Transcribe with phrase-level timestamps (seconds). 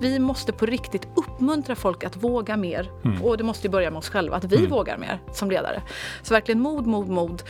[0.00, 2.90] vi måste på riktigt uppmuntra folk att våga mer.
[3.04, 3.22] Mm.
[3.22, 4.70] Och det måste börja med oss själva, att vi mm.
[4.70, 5.82] vågar mer som ledare.
[6.22, 7.42] Så verkligen mod, mod, mod.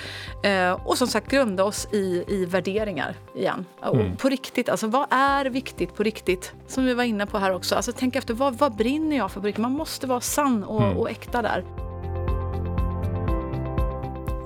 [0.42, 3.64] Eh, och som sagt grunda oss i, i värderingar igen.
[3.82, 4.12] Mm.
[4.12, 6.52] Och på riktigt, alltså vad är viktigt på riktigt?
[6.66, 7.74] Som vi var inne på här också.
[7.74, 9.62] Alltså tänk efter, vad, vad brinner jag för på riktigt?
[9.62, 10.96] Man måste vara sann och, mm.
[10.96, 11.64] och äkta där.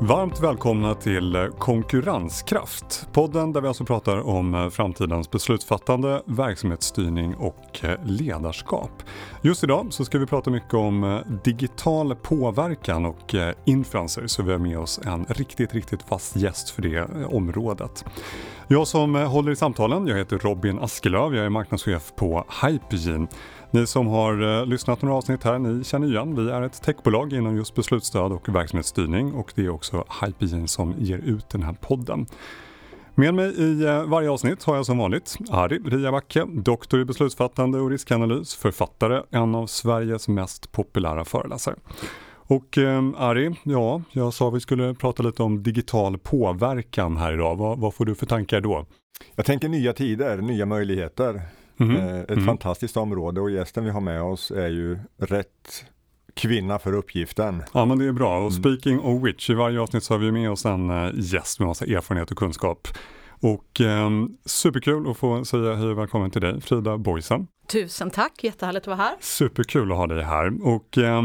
[0.03, 8.91] Varmt välkomna till Konkurrenskraft, podden där vi alltså pratar om framtidens beslutsfattande, verksamhetsstyrning och ledarskap.
[9.43, 13.35] Just idag så ska vi prata mycket om digital påverkan och
[13.65, 18.05] influencers så vi har med oss en riktigt, riktigt fast gäst för det området.
[18.69, 23.27] Jag som håller i samtalen, jag heter Robin Askelöv, jag är marknadschef på Hypergene
[23.71, 26.47] ni som har eh, lyssnat några avsnitt här, ni känner igen.
[26.47, 30.95] Vi är ett techbolag inom just beslutsstöd och verksamhetsstyrning och det är också Hypegen som
[30.99, 32.27] ger ut den här podden.
[33.15, 37.81] Med mig i eh, varje avsnitt har jag som vanligt Ari Riabacke, doktor i beslutsfattande
[37.81, 41.77] och riskanalys, författare, en av Sveriges mest populära föreläsare.
[42.33, 47.57] Och eh, Ari, ja, jag sa vi skulle prata lite om digital påverkan här idag.
[47.57, 48.87] Vad, vad får du för tankar då?
[49.35, 51.43] Jag tänker nya tider, nya möjligheter.
[51.81, 52.21] Mm.
[52.21, 52.47] Ett mm.
[52.47, 55.85] fantastiskt område och gästen vi har med oss är ju rätt
[56.35, 57.63] kvinna för uppgiften.
[57.73, 58.63] Ja men det är bra och mm.
[58.63, 61.69] speaking of which, i varje avsnitt så har vi med oss en eh, gäst med
[61.69, 62.89] massa erfarenhet och kunskap.
[63.41, 64.11] Och eh,
[64.45, 67.47] superkul att få säga hej och välkommen till dig Frida Boysen.
[67.73, 69.15] Tusen tack, jättehärligt att vara här.
[69.21, 70.67] Superkul att ha dig här.
[70.67, 71.23] Och eh,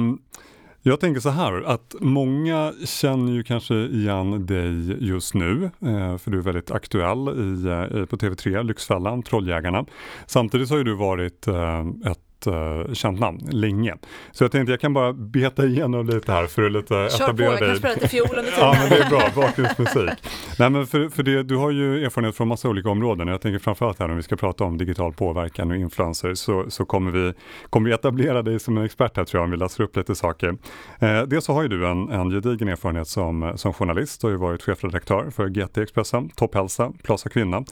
[0.87, 6.31] jag tänker så här att många känner ju kanske igen dig just nu, eh, för
[6.31, 9.85] du är väldigt aktuell i, eh, på TV3, Lyxfällan, Trolljägarna.
[10.25, 11.79] Samtidigt så har ju du varit eh,
[12.11, 13.95] ett ett uh, känt namn länge.
[14.31, 17.49] Så jag tänkte jag kan bara beta igenom lite här för att lite Kör etablera
[17.49, 17.59] dig.
[17.59, 18.59] Kör på, jag kan spela lite fiol under tiden.
[18.59, 20.09] ja, men det är bra, bakgrundsmusik.
[20.59, 23.27] Nej men för, för det, du har ju erfarenhet från massa olika områden.
[23.27, 26.85] Jag tänker framförallt här om vi ska prata om digital påverkan och influencers så, så
[26.85, 27.33] kommer, vi,
[27.69, 30.15] kommer vi etablera dig som en expert här tror jag om vi läser upp lite
[30.15, 30.57] saker.
[30.99, 34.31] Eh, dels så har ju du en, en gedigen erfarenhet som, som journalist och har
[34.31, 37.63] ju varit chefredaktör för GT Expressen, Topphälsa, Plaza Kvinna.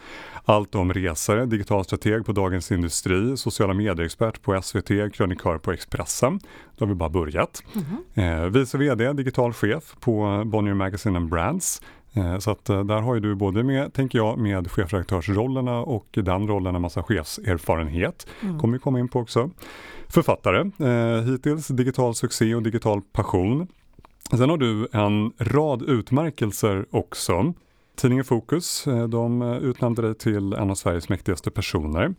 [0.45, 6.39] Allt om resor, digital strateg på Dagens Industri, sociala medieexpert på SVT, krönikör på Expressen.
[6.77, 7.63] Då har vi bara börjat.
[7.75, 8.43] Mm.
[8.43, 11.81] Eh, vice VD, digital chef på Bonnier Magazine and Brands.
[12.13, 16.07] Eh, så att eh, där har ju du både med, tänker jag, med chefredaktörsrollerna och
[16.11, 18.27] den rollen en massa chefserfarenhet.
[18.41, 18.59] Mm.
[18.59, 19.49] kommer vi komma in på också.
[20.07, 23.67] Författare, eh, hittills digital succé och digital passion.
[24.37, 27.53] Sen har du en rad utmärkelser också.
[27.95, 32.15] Tidningen Fokus eh, de eh, utnämnde dig till en av Sveriges mäktigaste personer.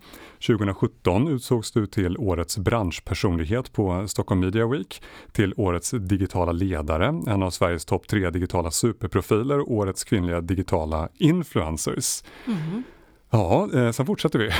[0.46, 5.02] 2017 utsågs du till årets branschpersonlighet på Stockholm Media Week,
[5.32, 11.08] till årets digitala ledare, en av Sveriges topp tre digitala superprofiler och årets kvinnliga digitala
[11.14, 12.24] influencers.
[12.46, 12.82] Mm.
[13.34, 14.50] Ja, eh, sen fortsätter vi.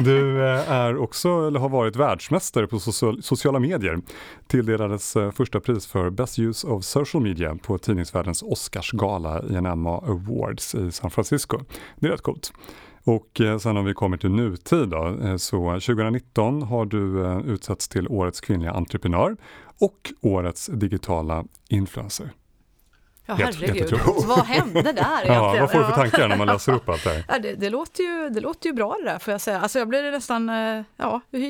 [0.04, 4.00] du eh, är också, eller har varit världsmästare på social, sociala medier.
[4.46, 9.66] Tilldelades eh, första pris för Best Use of Social Media på Tidningsvärldens Oscarsgala i en
[9.66, 11.58] Emma Awards i San Francisco.
[11.96, 12.52] Det är rätt coolt.
[13.04, 17.22] Och sen om vi kommer till nutid då, så 2019 har du
[17.52, 19.36] utsetts till Årets kvinnliga entreprenör
[19.80, 22.30] och Årets digitala influencer.
[23.28, 24.00] Ja, herregud.
[24.26, 25.24] Vad hände där?
[25.26, 27.24] Ja, vad får du för tankar när man läser upp allt det här?
[27.28, 29.60] Ja, det, det, låter ju, det låter ju bra det där får jag säga.
[29.60, 31.40] Alltså jag blev nästan, eh, ja, hur,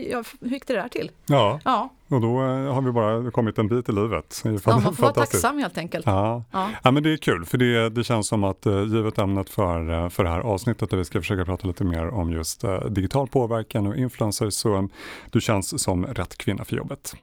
[0.44, 1.10] hur gick det där till?
[1.26, 1.88] Ja, ja.
[2.08, 4.42] och då eh, har vi bara kommit en bit i livet.
[4.44, 6.06] Ja, man får vara tacksam helt enkelt.
[6.06, 6.44] Ja.
[6.52, 6.70] Ja.
[6.82, 10.08] ja, men det är kul för det, det känns som att eh, givet ämnet för,
[10.08, 13.86] för det här avsnittet där vi ska försöka prata lite mer om just digital påverkan
[13.86, 14.88] och influencers så
[15.30, 17.14] du känns som rätt kvinna för jobbet.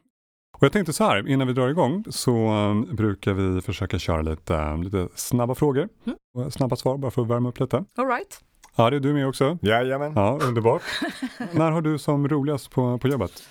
[0.66, 4.22] Och jag tänkte så här, innan vi drar igång så um, brukar vi försöka köra
[4.22, 5.90] lite, um, lite snabba frågor.
[6.36, 6.52] Mm.
[6.52, 7.84] Snabba svar bara för att värma upp lite.
[7.96, 8.40] All right.
[8.76, 9.58] Ari, du är med också?
[9.62, 10.14] Jajamän.
[10.16, 10.82] Ja, underbart.
[11.52, 13.44] när har du som roligast på, på jobbet?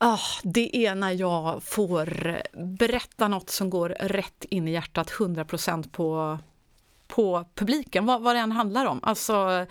[0.00, 2.38] Oh, det är när jag får
[2.78, 6.38] berätta något som går rätt in i hjärtat 100% på,
[7.08, 9.00] på publiken, vad, vad det än handlar om.
[9.02, 9.66] Alltså,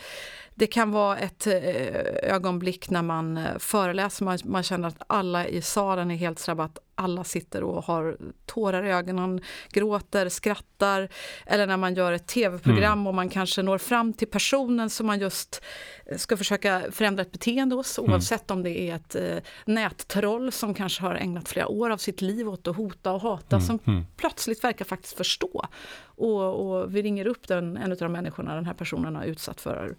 [0.56, 5.48] det kan vara ett eh, ögonblick när man eh, föreläser, man, man känner att alla
[5.48, 11.10] i salen är helt sådär att alla sitter och har tårar i ögonen, gråter, skrattar.
[11.46, 13.08] Eller när man gör ett tv-program mm.
[13.08, 15.64] och man kanske når fram till personen som man just
[16.06, 17.98] eh, ska försöka förändra ett beteende hos.
[17.98, 18.12] Mm.
[18.12, 22.22] Oavsett om det är ett eh, nättroll som kanske har ägnat flera år av sitt
[22.22, 23.56] liv åt att hota och hata.
[23.56, 23.68] Mm.
[23.68, 24.06] Som mm.
[24.18, 25.66] plötsligt verkar faktiskt förstå.
[26.04, 29.62] Och, och vi ringer upp den, en av de människorna den här personen har utsatt
[29.62, 29.96] för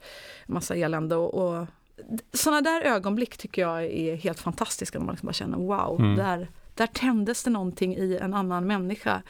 [0.46, 1.16] massa elände.
[1.16, 1.66] och, och
[2.32, 4.99] sådana där ögonblick tycker jag är helt fantastiska.
[4.99, 6.16] När man liksom bara känner wow, mm.
[6.16, 9.23] där, där tändes det någonting i en annan människa.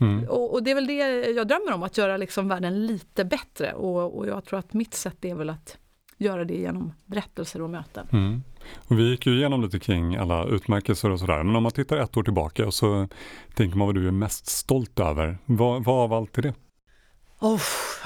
[0.00, 0.28] Mm.
[0.28, 0.94] Och, och, det är väl det
[1.30, 3.72] jag drömmer om, att göra liksom världen lite bättre.
[3.72, 5.78] Och, och jag tror att mitt sätt är väl att
[6.18, 8.06] göra det genom berättelser och möten.
[8.12, 8.42] Mm.
[8.88, 11.96] Och vi gick ju igenom lite kring alla utmärkelser och sådär, men om man tittar
[11.96, 13.08] ett år tillbaka så
[13.54, 15.38] tänker man vad du är mest stolt över.
[15.46, 16.54] Vad, vad av allt är det?
[17.40, 17.60] Oh,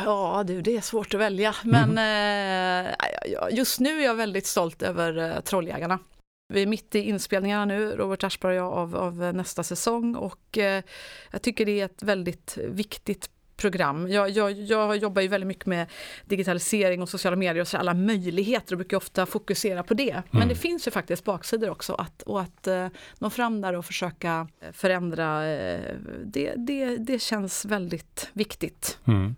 [0.05, 2.87] ja du, det är svårt att välja, men mm.
[2.87, 5.99] eh, just nu är jag väldigt stolt över eh, Trolljägarna.
[6.49, 10.59] Vi är mitt i inspelningarna nu, Robert Aschberg och jag, av, av nästa säsong och
[10.59, 10.83] eh,
[11.31, 14.09] jag tycker det är ett väldigt viktigt program.
[14.09, 15.87] Jag, jag, jag jobbar ju väldigt mycket med
[16.25, 20.23] digitalisering och sociala medier och så alla möjligheter och brukar ofta fokusera på det.
[20.31, 20.49] Men mm.
[20.49, 22.87] det finns ju faktiskt baksidor också att, och att uh,
[23.19, 25.81] nå fram där och försöka förändra, uh,
[26.25, 28.99] det, det, det känns väldigt viktigt.
[29.05, 29.35] Mm.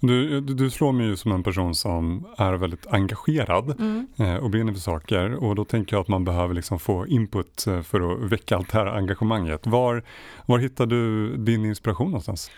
[0.00, 4.06] Du, du slår mig ju som en person som är väldigt engagerad mm.
[4.18, 7.66] eh, och brinner för saker och då tänker jag att man behöver liksom få input
[7.66, 9.66] eh, för att väcka allt det här engagemanget.
[9.66, 10.02] Var,
[10.46, 12.50] var hittar du din inspiration någonstans?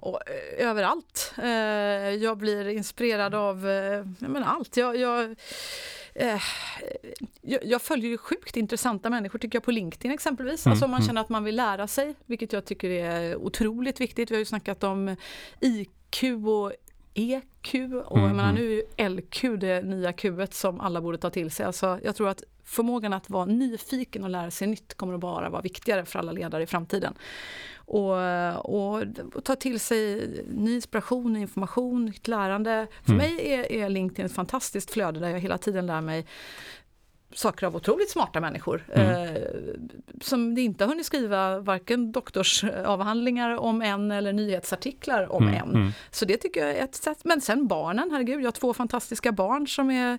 [0.00, 1.34] Och, eh, överallt.
[1.38, 1.48] Eh,
[2.22, 4.76] jag blir inspirerad av eh, men allt.
[4.76, 5.36] Jag, jag,
[7.42, 10.66] jag, jag, följer ju sjukt intressanta människor tycker jag på LinkedIn exempelvis.
[10.66, 11.06] Mm, alltså om man mm.
[11.06, 14.30] känner att man vill lära sig, vilket jag tycker är otroligt viktigt.
[14.30, 15.16] Vi har ju snackat om
[15.60, 16.72] IQ och
[17.14, 17.74] EQ
[18.04, 18.54] och mm, jag menar, mm.
[18.54, 21.66] nu är LQ det nya Q som alla borde ta till sig.
[21.66, 25.50] Alltså, jag tror att förmågan att vara nyfiken och lära sig nytt kommer att bara
[25.50, 27.14] vara viktigare för alla ledare i framtiden.
[27.76, 28.16] Och,
[28.56, 29.02] och,
[29.34, 32.86] och ta till sig ny inspiration, information, nytt lärande.
[33.02, 33.26] För mm.
[33.26, 36.26] mig är, är LinkedIn ett fantastiskt flöde där jag hela tiden lär mig
[37.34, 39.36] saker av otroligt smarta människor mm.
[39.36, 39.42] eh,
[40.20, 45.54] som inte har hunnit skriva varken doktorsavhandlingar om en eller nyhetsartiklar om mm.
[45.54, 45.70] en.
[45.70, 45.90] Mm.
[46.10, 47.18] Så det tycker jag är ett sätt.
[47.24, 50.18] Men sen barnen, herregud, jag har två fantastiska barn som är,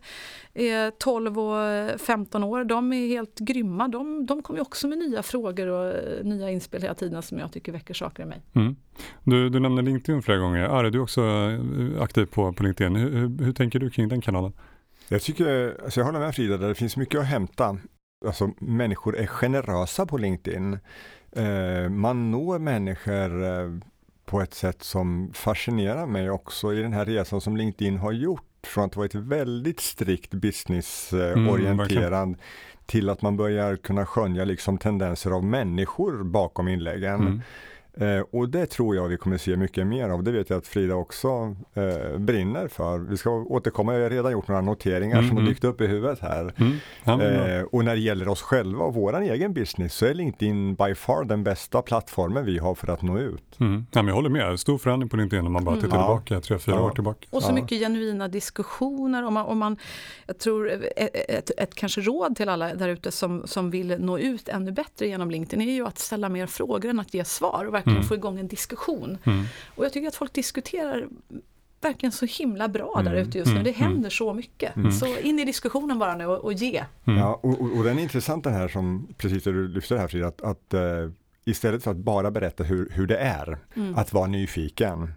[0.54, 2.64] är 12 och 15 år.
[2.64, 3.88] De är helt grymma.
[3.88, 7.72] De, de kommer också med nya frågor och nya inspel hela tiden som jag tycker
[7.72, 8.42] väcker saker i mig.
[8.54, 8.76] Mm.
[9.24, 10.64] Du, du nämnde LinkedIn flera gånger.
[10.64, 12.96] Are du också eh, aktiv på, på LinkedIn?
[12.96, 14.54] Hur, hur, hur tänker du kring den kanalen?
[15.10, 17.78] Jag tycker, alltså jag håller med Frida, där det finns mycket att hämta.
[18.26, 20.80] Alltså människor är generösa på LinkedIn.
[21.32, 23.72] Eh, man når människor eh,
[24.26, 28.44] på ett sätt som fascinerar mig också i den här resan som LinkedIn har gjort.
[28.64, 32.38] Från att varit väldigt strikt businessorienterad mm,
[32.86, 37.20] till att man börjar kunna skönja liksom tendenser av människor bakom inläggen.
[37.22, 37.42] Mm.
[38.00, 40.24] Eh, och det tror jag vi kommer se mycket mer av.
[40.24, 43.00] Det vet jag att Frida också eh, brinner för.
[43.00, 45.54] Vi ska återkomma, jag har redan gjort några noteringar mm, som har mm.
[45.54, 46.54] dykt upp i huvudet här.
[46.58, 46.74] Mm,
[47.04, 50.76] ja, eh, och när det gäller oss själva och vår egen business så är LinkedIn
[50.76, 53.60] by far den bästa plattformen vi har för att nå ut.
[53.60, 53.86] Mm.
[53.92, 55.84] Ja, men jag håller med, stor förändring på LinkedIn om man bara mm.
[55.84, 56.08] tittar mm.
[56.08, 56.82] tillbaka tre, fyra ja.
[56.82, 57.28] år tillbaka.
[57.30, 57.56] Och så ja.
[57.56, 59.24] mycket genuina diskussioner.
[59.24, 59.78] Om man, om man,
[60.28, 64.20] jag tror ett, ett, ett kanske råd till alla där ute som, som vill nå
[64.20, 67.66] ut ännu bättre genom LinkedIn är ju att ställa mer frågor än att ge svar
[67.66, 68.08] och verkligen mm.
[68.08, 69.18] få igång en diskussion.
[69.24, 69.46] Mm.
[69.76, 71.08] Och jag tycker att folk diskuterar
[71.82, 73.14] verkligen så himla bra mm.
[73.14, 73.52] där ute just nu.
[73.52, 73.64] Mm.
[73.64, 74.12] Det händer mm.
[74.12, 74.76] så mycket.
[74.76, 74.92] Mm.
[74.92, 76.84] Så in i diskussionen bara nu och, och ge.
[77.06, 77.20] Mm.
[77.20, 80.08] Ja, och, och, och, den är intressant den här som, precis det du lyfter här
[80.08, 81.12] Frida, att, att uh,
[81.46, 83.96] istället för att bara berätta hur, hur det är, mm.
[83.96, 85.14] att vara nyfiken.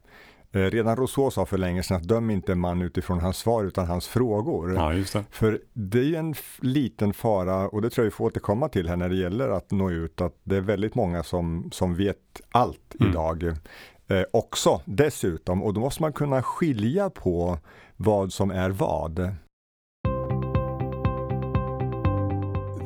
[0.56, 3.86] Uh, redan Rousseau sa för länge sedan att döm inte man utifrån hans svar utan
[3.86, 4.74] hans frågor.
[4.74, 5.24] Ja, det.
[5.30, 8.96] För det är en liten fara och det tror jag vi får återkomma till här
[8.96, 12.94] när det gäller att nå ut att det är väldigt många som, som vet allt
[13.00, 13.42] idag
[14.08, 17.58] eh, också dessutom och då måste man kunna skilja på
[17.96, 19.34] vad som är vad.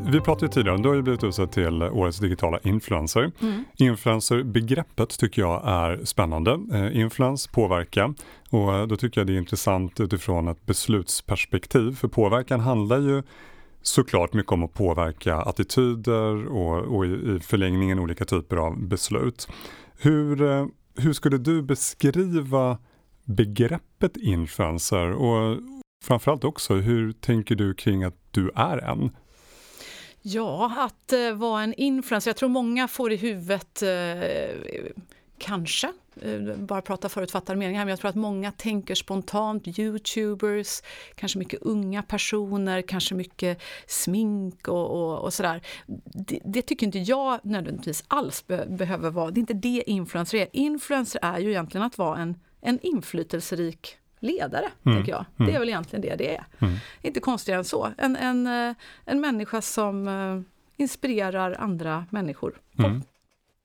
[0.08, 3.32] Vi pratade tidigare, du har ju blivit utsedd till årets digitala influencer.
[3.42, 3.64] Mm.
[3.76, 6.60] Influencer-begreppet tycker jag är spännande.
[6.72, 8.14] Eh, influens, påverka.
[8.50, 11.94] Och då tycker jag det är intressant utifrån ett beslutsperspektiv.
[11.94, 13.22] För påverkan handlar ju
[13.82, 19.48] såklart mycket om att påverka attityder och, och i förlängningen olika typer av beslut.
[19.98, 22.78] Hur, eh, hur skulle du beskriva
[23.24, 25.58] begreppet influencer och
[26.04, 29.10] framförallt också hur tänker du kring att du är en?
[30.28, 32.28] Ja, att eh, vara en influencer.
[32.28, 34.90] Jag tror många får i huvudet, eh,
[35.38, 35.92] kanske,
[36.22, 40.82] eh, bara prata förutfattade meningar, men jag tror att många tänker spontant Youtubers,
[41.14, 45.62] kanske mycket unga personer, kanske mycket smink och, och, och sådär.
[46.06, 50.38] Det, det, tycker inte jag nödvändigtvis alls be behöver vara, det är inte det influencer
[50.38, 50.48] är.
[50.52, 54.98] Influencer är ju egentligen att vara en, en inflytelserik ledare, mm.
[54.98, 55.24] tycker jag.
[55.36, 55.60] Det är mm.
[55.60, 56.44] väl egentligen det det är.
[56.58, 56.74] Mm.
[57.02, 57.92] Inte konstigare än så.
[57.98, 60.40] En, en, eh, en människa som uh,
[60.76, 62.54] inspirerar andra människor.
[62.76, 63.02] Folk, mm.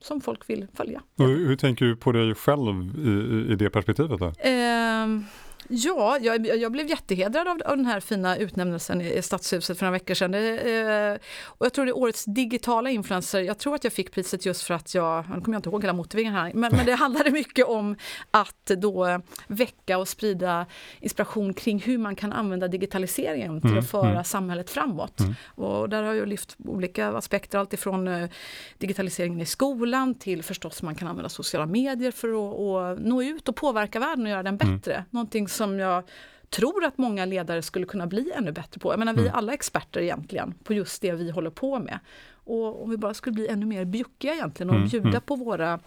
[0.02, 1.02] Som folk vill följa.
[1.18, 4.20] Och hur, tänker du på dig själv i, i det perspektivet?
[4.20, 4.26] Då?
[4.26, 5.22] Uh,
[5.68, 9.92] Ja, jag, jag blev jättehedrad av, av den här fina utnämnelsen i, Stadshuset för några
[9.92, 10.32] veckor sedan.
[10.32, 13.42] Det, eh, och jag tror det är årets digitala influencer.
[13.42, 15.84] Jag tror att jag fick priset just för att jag, nu kommer jag inte ihåg
[15.84, 17.96] hela motiveringen här, men, men det handlade mycket om
[18.32, 20.66] att då väcka och sprida
[21.00, 24.24] inspiration kring hur man kan använda digitaliseringen till Mm, att föra mm.
[24.24, 25.20] samhället framåt.
[25.20, 25.36] Mm.
[25.46, 28.30] Och där har jag lyft olika aspekter, alltifrån eh,
[28.78, 33.56] digitaliseringen i skolan till förstås man kan använda sociala medier för att, nå ut och
[33.56, 34.76] påverka världen och göra den Mm.
[34.78, 35.06] bättre.
[35.10, 36.04] Någonting som jag
[36.50, 38.92] tror att många ledare skulle kunna bli ännu bättre på.
[38.94, 39.36] Jag menar, vi är Mm.
[39.38, 42.00] alla experter egentligen på just det vi håller på med.
[42.34, 45.22] Och om vi bara skulle bli ännu mer bjuckiga egentligen och Mm, bjuda mm.
[45.22, 45.80] på våra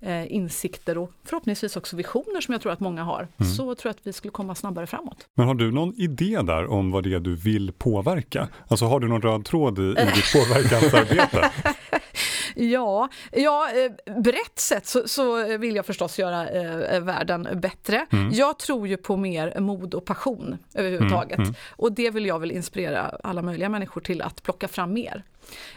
[0.00, 3.52] eh, insikter och förhoppningsvis också visioner som jag tror att många har, Mm.
[3.52, 5.26] så tror jag att vi skulle komma snabbare framåt.
[5.34, 8.48] Men har du någon idé där om vad det är du vill påverka?
[8.68, 11.50] Alltså har du någon röd tråd i, i ditt påverkansarbete?
[12.56, 13.68] Ja, ja
[14.06, 18.06] eh, brett sett så, så vill jag förstås göra eh, världen bättre.
[18.12, 18.30] Mm.
[18.32, 21.38] Jag tror ju på mer mod och passion överhuvudtaget.
[21.38, 21.54] Mm, mm.
[21.70, 25.24] Och det vill jag väl inspirera alla möjliga människor till att plocka fram mer.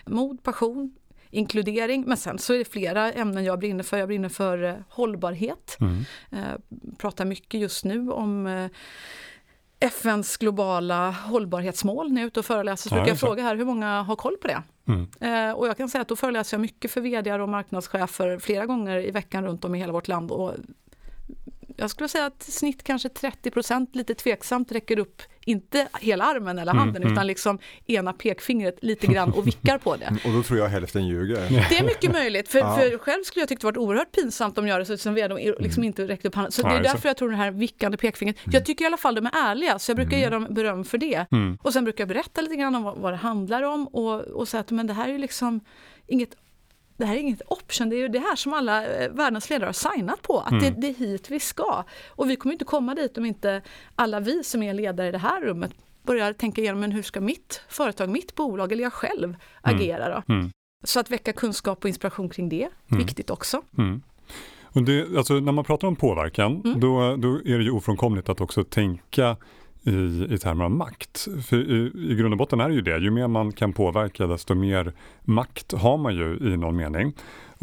[0.05, 0.93] Mod, passion,
[1.33, 3.97] inkludering, men sen så är det flera ämnen jag brinner för.
[3.97, 5.77] Jag brinner för eh, hållbarhet.
[5.79, 6.05] Mm.
[6.31, 6.59] Eh,
[6.97, 8.69] pratar mycket just nu om eh,
[9.79, 12.89] FNs globala hållbarhetsmål när jag är ute och föreläser.
[12.89, 14.63] Så brukar jag fråga här, hur många har koll på det?
[14.87, 15.07] Mm.
[15.19, 18.65] Eh, och jag kan säga att då föreläser jag mycket för vd och marknadschefer flera
[18.65, 20.31] gånger i veckan runt om i hela vårt land.
[20.31, 20.53] Och
[21.75, 26.71] jag skulle säga att snitt kanske 30% lite tveksamt räcker upp, inte hela armen eller
[26.71, 27.13] Mm, handen, mm.
[27.13, 30.17] utan liksom ena pekfingret lite grann och vickar på det.
[30.25, 31.69] Och då tror jag hälften ljuger.
[31.69, 32.75] Det är mycket möjligt, för, Ja.
[32.75, 35.83] för själv skulle jag tyckt det varit oerhört pinsamt om jag som vd och liksom
[35.83, 36.51] inte räckte upp handen.
[36.51, 38.37] Så det är därför jag tror det här vickande pekfingret.
[38.51, 40.97] Jag tycker i alla fall de är ärliga, så jag brukar ge dem beröm för
[40.97, 41.25] det.
[41.31, 41.57] Mm.
[41.61, 44.47] Och sen brukar jag berätta lite grann om vad, vad det handlar om och, och
[44.47, 45.59] säga att men det här är ju liksom
[46.07, 46.35] inget
[46.97, 49.67] det här är inget option, det är ju det här som alla eh, världens ledare
[49.67, 50.81] har signat på, att det, Mm.
[50.81, 51.83] det är hit vi ska.
[52.09, 53.61] Och vi kommer inte komma dit om inte
[53.95, 55.71] alla vi som är ledare i det här rummet
[56.03, 60.33] börjar tänka igenom, men hur ska mitt företag, mitt bolag eller jag själv agera då?
[60.33, 60.51] Mm.
[60.83, 63.03] Så att väcka kunskap och inspiration kring det, Mm.
[63.03, 63.61] viktigt också.
[63.77, 64.01] Mm.
[64.75, 66.79] Och det, alltså, när man pratar om påverkan, Mm.
[66.79, 69.37] då, då är det ju ofrånkomligt att också tänka
[69.83, 71.27] i, i termer av makt.
[71.47, 74.27] För i, i grund och botten är det ju det, ju mer man kan påverka
[74.27, 77.13] desto mer makt har man ju i någon mening.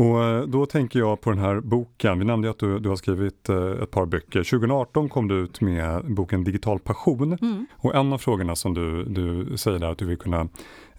[0.00, 2.88] Och eh, då tänker jag på den här boken, vi nämnde ju att du, du
[2.88, 4.42] har skrivit eh, ett par böcker.
[4.42, 7.38] 2018 kom du ut med boken Digital passion.
[7.42, 7.66] Mm.
[7.76, 10.48] Och en av frågorna som du, du säger där att du vill kunna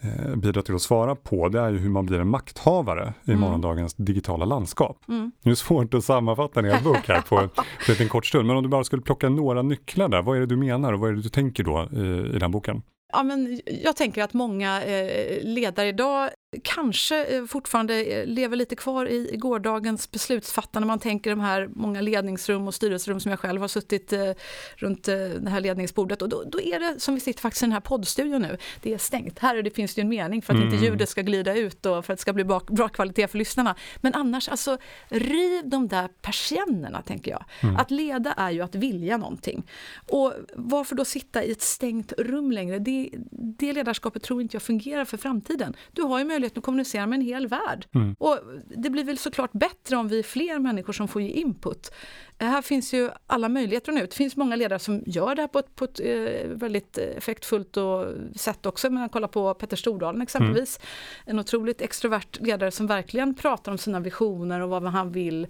[0.01, 3.29] eh, bidra till att svara på, det är ju hur man blir en makthavare i
[3.31, 3.41] Mm.
[3.41, 4.97] morgondagens digitala landskap.
[5.07, 5.31] Mm.
[5.43, 8.47] Det är svårt att sammanfatta en hel bok här på, på en liten kort stund,
[8.47, 10.99] men om du bara skulle plocka några nycklar där, vad är det du menar och
[10.99, 12.81] vad är det du tänker då i, i den boken?
[13.13, 16.29] Ja, men jag tänker att många eh, ledare idag
[16.63, 20.87] kanske eh, fortfarande eh, lever lite kvar i, gårdagens beslutsfattande.
[20.87, 24.31] Man tänker de här många ledningsrum och styrelserum som jag själv har suttit eh,
[24.75, 26.21] runt det här ledningsbordet.
[26.21, 28.93] Och då, då är det som vi sitter faktiskt i den här poddstudion nu, det
[28.93, 29.39] är stängt.
[29.39, 30.83] Här är det, finns det ju en mening för att inte Mm.
[30.83, 33.75] ljudet ska glida ut och för att det ska bli bra, bra kvalitet för lyssnarna.
[34.01, 34.77] Men annars, alltså
[35.09, 37.43] riv de där persiennerna tänker jag.
[37.59, 37.75] Mm.
[37.75, 39.63] Att leda är ju att vilja någonting.
[40.07, 42.79] Och varför då sitta i ett stängt rum längre?
[42.79, 45.75] Det, det ledarskapet tror inte jag fungerar för framtiden.
[45.91, 47.87] Du har ju möjlighet att kommunicera med en hel värld.
[47.95, 48.15] Mm.
[48.19, 48.39] Och
[48.77, 51.91] det blir väl såklart bättre om vi är fler människor som får ge input.
[52.39, 54.01] Här finns ju alla möjligheter nu.
[54.01, 57.77] Det finns många ledare som gör det här på ett, på ett eh, väldigt effektfullt
[57.77, 58.05] och
[58.35, 58.89] sätt också.
[58.89, 60.79] Men kolla på Petter Stordalen exempelvis.
[61.25, 65.47] En otroligt extrovert ledare som verkligen pratar om sina visioner och vad han vill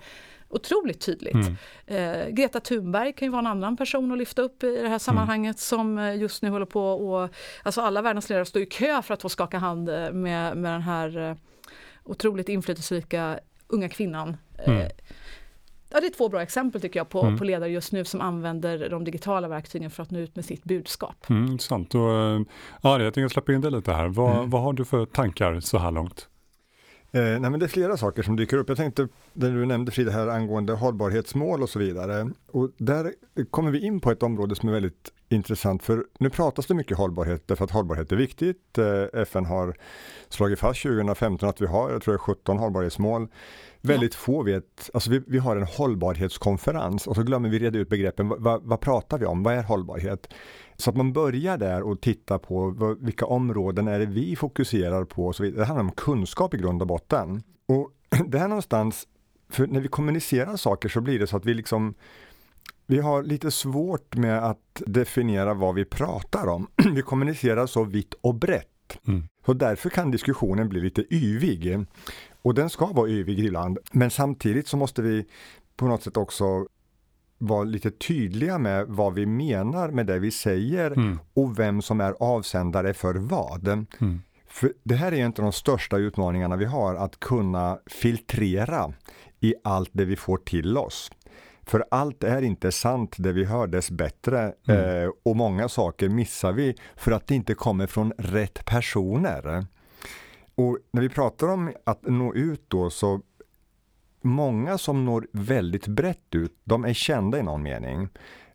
[0.51, 1.33] otroligt tydligt.
[1.35, 1.55] Mm.
[1.87, 4.99] Eh, Greta Thunberg kan ju vara en annan person att lyfta upp i det här
[4.99, 7.29] sammanhanget som eh, just nu håller på och
[7.63, 10.73] alltså alla världens ledare står i kö för att få skaka hand eh, med, med
[10.73, 11.35] den här eh,
[12.03, 14.37] otroligt inflytelserika unga kvinnan.
[14.65, 14.87] Mm.
[15.93, 17.37] Ja, det är två bra exempel tycker jag på, Mm.
[17.37, 20.63] på ledare just nu som använder de digitala verktygen för att nå ut med sitt
[20.63, 21.29] budskap.
[21.29, 21.95] Mm, intressant.
[21.95, 22.01] Och,
[22.81, 24.07] Ari, jag tänker släppa in dig lite här.
[24.07, 24.49] Vad, Mm.
[24.49, 26.27] vad har du för tankar så här långt?
[27.13, 28.69] Eh, nej, men det är flera saker som dyker upp.
[28.69, 32.29] Jag tänkte, det du nämnde Frida här angående hållbarhetsmål och så vidare.
[32.51, 33.13] Och där
[33.49, 35.83] kommer vi in på ett område som är väldigt intressant.
[35.83, 38.77] För nu pratas det mycket hållbarhet därför att hållbarhet är viktigt.
[38.77, 39.75] Eh, FN har
[40.29, 43.27] slagit fast 2015 att vi har, jag tror det är 17 hållbarhetsmål.
[43.81, 47.89] Väldigt få vet, alltså vi, vi har en hållbarhetskonferens och så glömmer vi reda ut
[47.89, 48.29] begreppen.
[48.29, 49.43] Vad, vad, vad pratar vi om?
[49.43, 50.33] Vad är hållbarhet?
[50.81, 55.05] Så att man börjar där och tittar på vad, vilka områden är det vi fokuserar
[55.05, 55.59] på och så vidare.
[55.59, 57.43] Det handlar om kunskap i grund och botten.
[57.65, 57.91] Och
[58.27, 59.07] det här någonstans,
[59.49, 61.93] för när vi kommunicerar saker så blir det så att vi liksom
[62.85, 66.67] vi har lite svårt med att definiera vad vi pratar om.
[66.95, 68.67] Vi kommunicerar så vitt och brett.
[69.07, 69.23] Mm.
[69.45, 71.85] Så därför kan diskussionen bli lite yvig.
[72.41, 73.77] Och den ska vara yvig ibland.
[73.91, 75.25] Men samtidigt så måste vi
[75.75, 76.67] på något sätt också
[77.41, 81.19] vara lite tydliga med vad vi menar med det vi säger Mm.
[81.33, 83.67] och vem som är avsändare för vad.
[83.67, 84.21] Mm.
[84.47, 88.93] För det här är en av de största utmaningarna vi har, att kunna filtrera
[89.39, 91.11] i allt det vi får till oss.
[91.65, 95.03] För allt är inte sant det vi hör dess bättre Mm.
[95.03, 99.65] eh, och många saker missar vi för att det inte kommer från rätt personer.
[100.55, 103.21] Och när vi pratar om att nå ut då så
[104.21, 108.09] många som når väldigt brett ut, de är kända i någon mening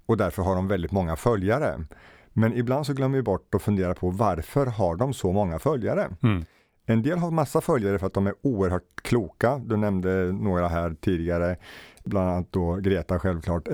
[0.06, 1.84] och därför har de väldigt många följare.
[2.32, 6.08] Men ibland så glömmer vi bort att fundera på varför har de så många följare?
[6.22, 6.44] Mm.
[6.86, 9.58] En del har massa följare för att de är oerhört kloka.
[9.58, 11.56] Du nämnde några här tidigare,
[12.04, 13.68] bland annat då Greta självklart.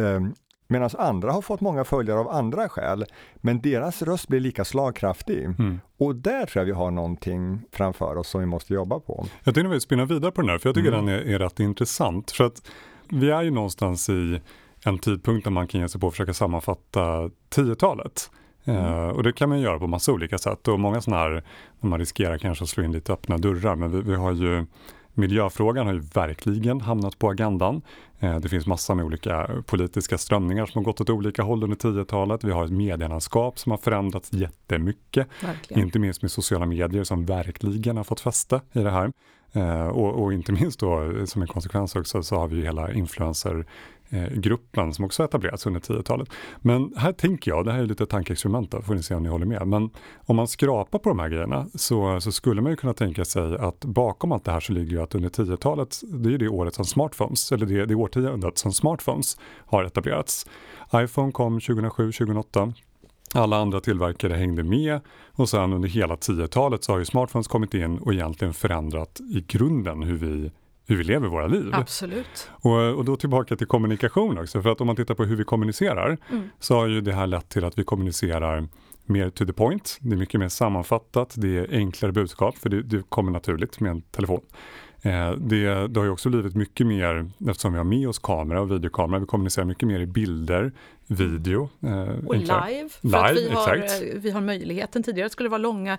[0.72, 3.04] Medan andra har fått många följare av andra skäl.
[3.36, 5.44] Men deras röst blir lika slagkraftig.
[5.44, 5.80] Mm.
[5.98, 9.26] Och där tror jag vi har någonting framför oss som vi måste jobba på.
[9.44, 11.06] Jag tänkte vi spinna vidare på den här, för jag tycker Mm.
[11.06, 12.30] den är, är rätt intressant.
[12.30, 12.70] För att
[13.08, 14.40] vi är ju någonstans i
[14.84, 18.30] en tidpunkt där man kan ge sig på att försöka sammanfatta 10-talet.
[18.64, 21.42] Eh, och det kan man göra på massa olika sätt och många sådana här,
[21.80, 24.66] man riskerar kanske att slå in lite öppna dörrar, men vi, vi har ju
[25.14, 27.82] Miljöfrågan har ju verkligen hamnat på agendan.
[28.20, 31.76] Eh, Det finns massor med olika politiska strömningar som har gått åt olika håll under
[31.76, 32.44] 10-talet.
[32.44, 35.28] Vi har ett medielandskap som har förändrats jättemycket.
[35.42, 35.82] Verkligen.
[35.82, 39.12] Inte minst med sociala medier som verkligen har fått fäste i det här.
[39.52, 42.92] Eh, och, och inte minst då som en konsekvens också så har vi ju hela
[44.12, 46.28] Eh, gruppen som också etablerats under 10-talet.
[46.58, 49.28] Men här tänker jag, det här är lite tankeexperiment då, får ni se om ni
[49.28, 49.66] håller med.
[49.66, 49.90] Men
[50.26, 53.56] om man skrapar på de här grejerna så, så skulle man ju kunna tänka sig
[53.56, 56.48] att bakom allt det här så ligger ju att under 10-talet, det är ju det
[56.48, 60.46] året som smartphones, eller det, det årtiondet som smartphones har etablerats.
[60.94, 62.72] iPhone kom 2007-2008.
[63.34, 65.00] Alla andra tillverkare hängde med
[65.32, 69.44] och sen under hela 10-talet så har ju smartphones kommit in och egentligen förändrat i
[69.48, 70.50] grunden hur vi,
[70.92, 71.70] hur vi lever våra liv.
[71.72, 72.50] Absolut.
[72.50, 75.44] Och, och då tillbaka till kommunikation också, för att om man tittar på hur vi
[75.44, 76.50] kommunicerar Mm.
[76.60, 78.68] så har ju det här lett till att vi kommunicerar
[79.06, 82.82] mer to the point, det är mycket mer sammanfattat, det är enklare budskap för det,
[82.82, 84.40] det kommer naturligt med en telefon.
[85.04, 88.60] Eh, det, det har ju också blivit mycket mer, eftersom vi har med oss kamera
[88.60, 90.72] och videokamera, vi kommunicerar mycket mer i bilder,
[91.06, 91.68] video.
[91.82, 92.70] Eh, Och enklare.
[92.70, 93.82] live, för att Live, vi har, eh,
[94.14, 95.02] vi har möjligheten.
[95.02, 95.98] Tidigare skulle det vara långa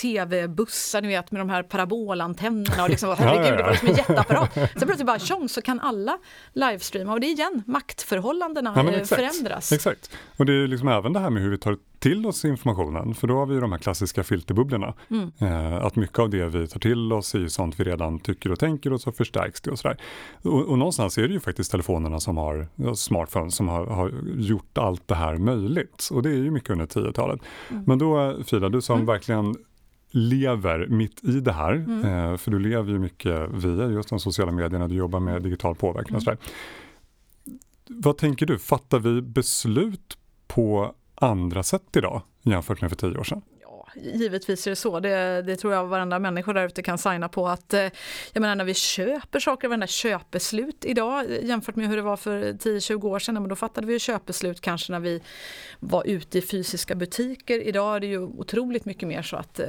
[0.00, 3.88] tv-bussar, ni vet med de här parabolantennerna och liksom, herregud, Ja, ja, det var som
[3.88, 4.54] en jätteapparat.
[4.54, 6.18] Sen plötsligt bara tjong så kan alla
[6.52, 9.08] livestreama och det är igen, maktförhållandena Ja, exakt.
[9.20, 9.72] förändras.
[9.72, 10.10] Exakt.
[10.36, 13.26] Och det är liksom även det här med hur vi tar till oss informationen, för
[13.26, 14.94] då har vi de här klassiska filterbubblorna.
[15.10, 15.30] Mm.
[15.38, 18.52] Eh, att mycket av det vi tar till oss är ju sånt vi redan tycker
[18.52, 19.96] och tänker och så förstärks det och sådär.
[20.42, 24.78] Och, och någonstans är det ju faktiskt telefonerna som har, smartphones som har, har gjort
[24.78, 26.08] allt det här möjligt.
[26.12, 27.40] Och det är ju mycket under 10-talet.
[27.70, 27.84] Mm.
[27.86, 29.06] Men då eh, Frida, du som Mm.
[29.06, 29.54] verkligen
[30.10, 32.04] lever mitt i det här, Mm.
[32.04, 35.74] eh, för du lever ju mycket via just de sociala medierna, du jobbar med digital
[35.74, 36.38] påverkan och Mm.
[36.38, 36.38] sådär.
[37.88, 43.24] Vad tänker du, fattar vi beslut på andra sätt idag jämfört med för tio år
[43.24, 43.42] sedan?
[43.94, 45.00] Givetvis är det så.
[45.00, 47.48] Det, det tror jag varenda människa där ute kan signa på.
[47.48, 47.80] att eh,
[48.32, 52.16] Jag menar när vi köper saker, varenda köpbeslut idag eh, jämfört med hur det var
[52.16, 55.22] för 10-20 år sedan, men då fattade vi ju köpbeslut kanske när vi
[55.80, 57.60] var ute i fysiska butiker.
[57.62, 59.66] Idag är det ju otroligt mycket mer så att eh,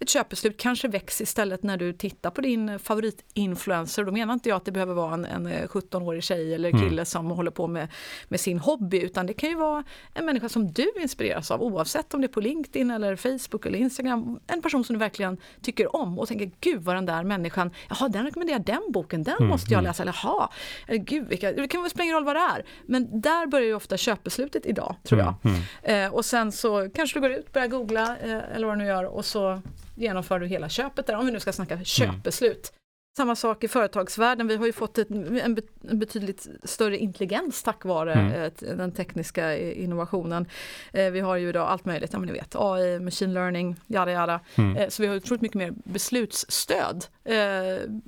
[0.00, 4.04] ett köpbeslut kanske väcks istället när du tittar på din favoritinfluencer.
[4.04, 6.84] Då menar inte jag att det behöver vara en, en eh, 17-årig tjej eller kille
[6.94, 7.04] Mm.
[7.06, 7.88] som håller på med,
[8.28, 9.84] med sin hobby, utan det kan ju vara
[10.14, 13.78] en människa som du inspireras av oavsett om det är på LinkedIn eller Facebook eller
[13.78, 14.40] Instagram.
[14.46, 18.08] En person som du verkligen tycker om och tänker gud vad den där människan, jaha
[18.08, 19.88] den rekommenderar den boken, den Mm, måste jag mm.
[19.88, 20.48] läsa, eller jaha,
[20.86, 22.64] eller gud vilka, det kan spela ingen roll vad det är.
[22.86, 25.34] Men där börjar ju ofta köpbeslutet idag tror jag.
[25.42, 26.06] Mm, mm.
[26.06, 28.86] Eh, och sen så kanske du går ut, börjar googla eh, eller vad du nu
[28.86, 29.62] gör och så
[29.96, 32.72] genomför du hela köpet där, om vi nu ska snacka köpbeslut.
[33.16, 37.62] Samma sak i företagsvärlden, vi har ju fått ett, en, bet- en betydligt större intelligens
[37.62, 38.32] tack vare Mm.
[38.42, 40.46] eh, den tekniska i- innovationen.
[40.92, 44.12] Eh, vi har ju idag allt möjligt, ja men ni vet AI, machine learning, jada
[44.12, 44.40] jada.
[44.54, 44.76] Mm.
[44.76, 47.04] Eh, så vi har otroligt mycket mer beslutsstöd.
[47.24, 47.34] Eh,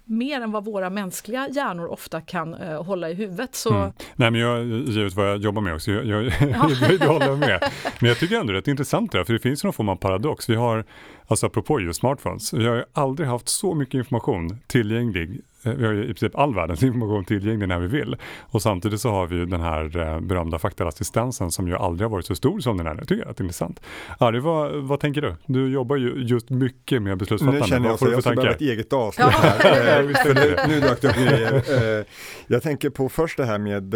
[0.05, 3.55] mer än vad våra mänskliga hjärnor ofta kan eh, hålla i huvudet.
[3.55, 3.93] Så Mm.
[4.15, 6.57] Nej men jag, givet vad jag jobbar med också, jag, jag, jag
[7.09, 7.71] håller med.
[8.01, 9.89] Men jag tycker ändå det är rätt intressant det här, för det finns någon form
[9.89, 10.49] av paradox.
[10.49, 10.85] Vi har,
[11.27, 15.41] alltså apropå just smartphones, vi har ju aldrig haft så mycket information tillgänglig.
[15.65, 18.17] Eh, Vi har ju i princip all världens information tillgänglig när vi vill.
[18.41, 22.11] Och samtidigt så har vi ju den här eh, berömda faktalassistensen som ju aldrig har
[22.13, 22.99] varit så stor som den är nu.
[23.01, 23.81] Jag tycker det är intressant.
[24.19, 25.35] Ari, vad, vad tänker du?
[25.47, 27.61] Du jobbar ju just mycket med beslutsfattande.
[27.61, 30.03] Nu känner jag du jag ska behöva ett eget avsnitt här.
[30.35, 31.99] Nu, nu dök det upp grejer.
[32.01, 32.05] Eh,
[32.47, 33.95] Jag tänker på först det här med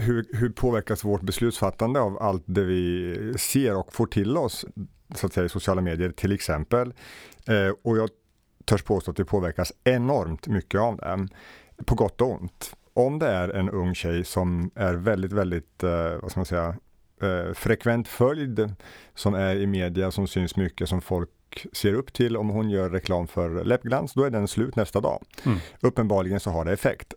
[0.00, 4.64] hur, hur påverkas vårt beslutsfattande av allt det vi ser och får till oss,
[5.14, 6.94] så att säga i sociala medier till exempel.
[7.46, 8.10] Eh, Och jag
[8.64, 11.28] törs påstå att det påverkas enormt mycket av det,
[11.84, 12.72] på gott och ont.
[12.94, 16.76] om det är en ung tjej som är väldigt, väldigt, eh, vad ska man säga,
[17.22, 18.74] eh, frekvent följd,
[19.14, 21.30] som är i media, som syns mycket, som folk
[21.72, 22.36] ser upp till.
[22.36, 25.24] Om hon gör reklam för läppglans, då är den slut nästa dag.
[25.46, 25.58] Mm.
[25.80, 27.14] Uppenbarligen så har det effekt.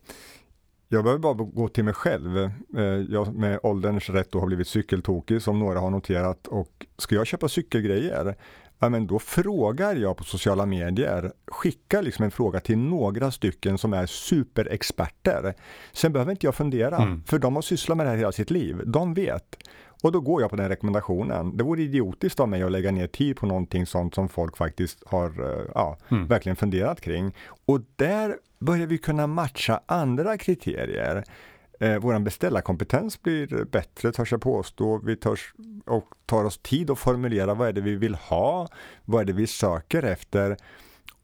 [0.91, 2.37] Jag behöver bara gå till mig själv.
[2.77, 7.27] Eh, jag med ålderns rätt har blivit cykeltokig som några har noterat och ska jag
[7.27, 8.35] köpa cykelgrejer
[8.79, 13.77] ja, men då frågar jag på sociala medier, skickar liksom en fråga till några stycken
[13.77, 15.53] som är superexperter.
[15.93, 17.23] Sen behöver inte jag fundera, mm.
[17.23, 18.81] för de har sysslat med det här hela sitt liv.
[18.85, 19.57] De vet.
[20.03, 21.57] Och då går jag på den rekommendationen.
[21.57, 25.03] Det vore idiotiskt av mig att lägga ner tid på någonting sånt som folk faktiskt
[25.05, 26.27] har eh, ja, mm.
[26.27, 27.35] verkligen funderat kring.
[27.65, 31.23] Och där börjar vi kunna matcha andra kriterier.
[31.79, 35.01] Eh, vår beställarkompetens blir bättre, törs jag påstå.
[35.03, 35.53] Vi törs
[35.85, 38.67] och tar oss tid att formulera vad är det vi vill ha,
[39.05, 40.57] vad är det vi söker efter.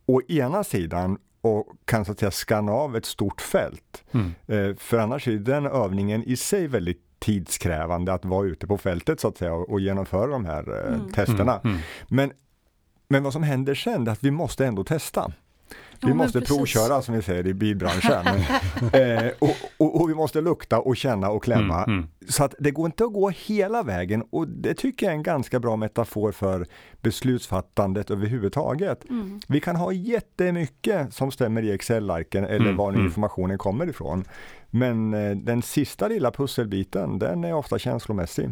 [0.05, 4.03] Å ena sidan och kan så att säga skanna av ett stort fält.
[4.11, 4.31] Mm.
[4.47, 9.19] Eh, för annars är den övningen i sig väldigt tidskrävande att vara ute på fältet
[9.19, 11.11] så att säga och, och genomföra de här eh, mm.
[11.11, 11.59] testerna.
[11.63, 11.73] Mm.
[11.73, 11.81] mm.
[12.07, 12.31] Men,
[13.07, 15.31] men vad som händer sen är att vi måste ändå testa.
[16.05, 18.25] Vi ja, måste provköra som vi säger i bilbranschen.
[18.93, 21.83] eh, och, och, och, vi måste lukta och känna och klämma.
[21.83, 22.09] Mm, mm.
[22.27, 25.23] Så att det går inte att gå hela vägen och det tycker jag är en
[25.23, 26.67] ganska bra metafor för
[27.01, 29.09] beslutsfattandet överhuvudtaget.
[29.09, 29.39] Mm.
[29.47, 33.07] Vi kan ha jättemycket som stämmer i Excel-arken eller mm, var nu mm.
[33.07, 34.25] informationen kommer ifrån.
[34.69, 38.49] Men eh, den sista lilla pusselbiten, den är ofta känslomässig.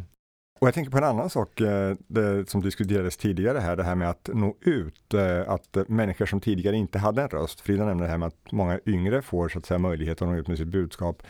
[0.64, 3.96] Och jag tänker på en annan sak eh, det, som diskuterades tidigare här, det här
[3.96, 8.04] med att nå ut, eh, att människor som tidigare inte hade en röst, Frida nämnde
[8.04, 10.58] det här med att många yngre får så att säga möjlighet att nå ut med
[10.58, 11.24] sitt budskap.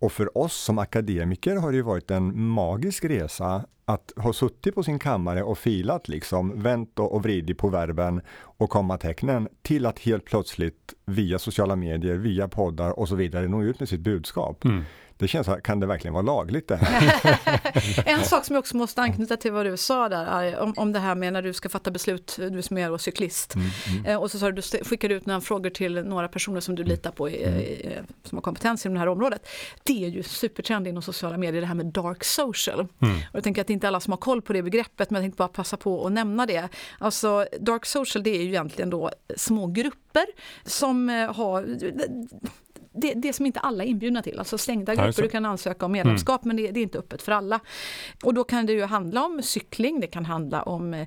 [0.00, 4.74] Och för oss som akademiker har det ju varit en magisk resa att ha suttit
[4.74, 9.98] på sin kammare och filat liksom, vänt och vridit på verben och kommatecknen till att
[9.98, 14.64] helt plötsligt via sociala medier, via poddar och så vidare nå ut med sitt budskap.
[14.64, 14.84] Mm.
[15.20, 17.20] Det känns, kan det verkligen vara lagligt det här?
[18.06, 20.98] en sak som jag också måste anknyta till vad du sa där, om, om det
[20.98, 23.54] här med när du ska fatta beslut, du som är cyklist.
[23.54, 24.06] Mm, mm.
[24.06, 26.82] Eh, och så sa du, du skickar ut några frågor till några personer som du
[26.82, 26.90] mm.
[26.90, 27.60] litar på, i, mm.
[27.60, 29.48] i, som har kompetens inom det här området.
[29.82, 32.80] Det är ju supertrend inom sociala medier, det här med dark social.
[32.80, 33.16] Mm.
[33.16, 35.22] Och jag tänker att det är inte alla som har koll på det begreppet, men
[35.22, 36.68] jag tänkte bara passa på att nämna det.
[36.98, 40.24] Alltså dark social, det är ju egentligen då små grupper
[40.64, 41.78] som eh, har
[43.00, 45.92] det, det som inte alla är inbjudna till, alltså stängda grupper, du kan ansöka om
[45.92, 46.56] medlemskap mm.
[46.56, 47.60] men det, det, är inte öppet för alla.
[48.24, 51.06] Och då kan det ju handla om cykling, det kan handla om eh,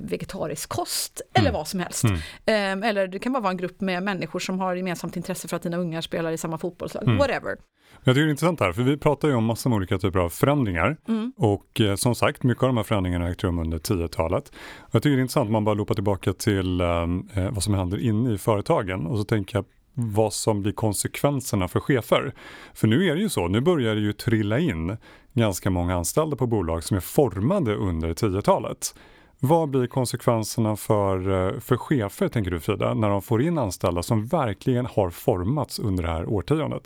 [0.00, 1.40] vegetarisk kost mm.
[1.40, 2.04] eller vad som helst.
[2.04, 2.82] Mm.
[2.82, 5.56] Eh, eller det kan bara vara en grupp med människor som har gemensamt intresse för
[5.56, 7.18] att dina ungar spelar i samma fotbollslag, mm.
[7.18, 7.56] whatever.
[8.04, 10.18] Jag tycker det är intressant här, för vi pratar ju om massor med olika typer
[10.18, 10.96] av förändringar.
[11.08, 11.32] Mm.
[11.36, 14.52] Och eh, som sagt, mycket av de här förändringarna har ägt rum under 10-talet.
[14.90, 16.86] Jag tycker det är intressant man bara loopar tillbaka till eh,
[17.34, 19.06] eh, vad som händer inne i företagen.
[19.06, 22.34] Och så tänker jag vad som blir konsekvenserna för chefer.
[22.74, 24.96] För nu är det ju så, nu börjar det ju trilla in
[25.32, 28.94] ganska många anställda på bolag som är formade under 10-talet.
[29.38, 34.02] Vad blir konsekvenserna för, eh, för chefer, tänker du Frida, när de får in anställda
[34.02, 36.82] som verkligen har formats under det här årtiondet?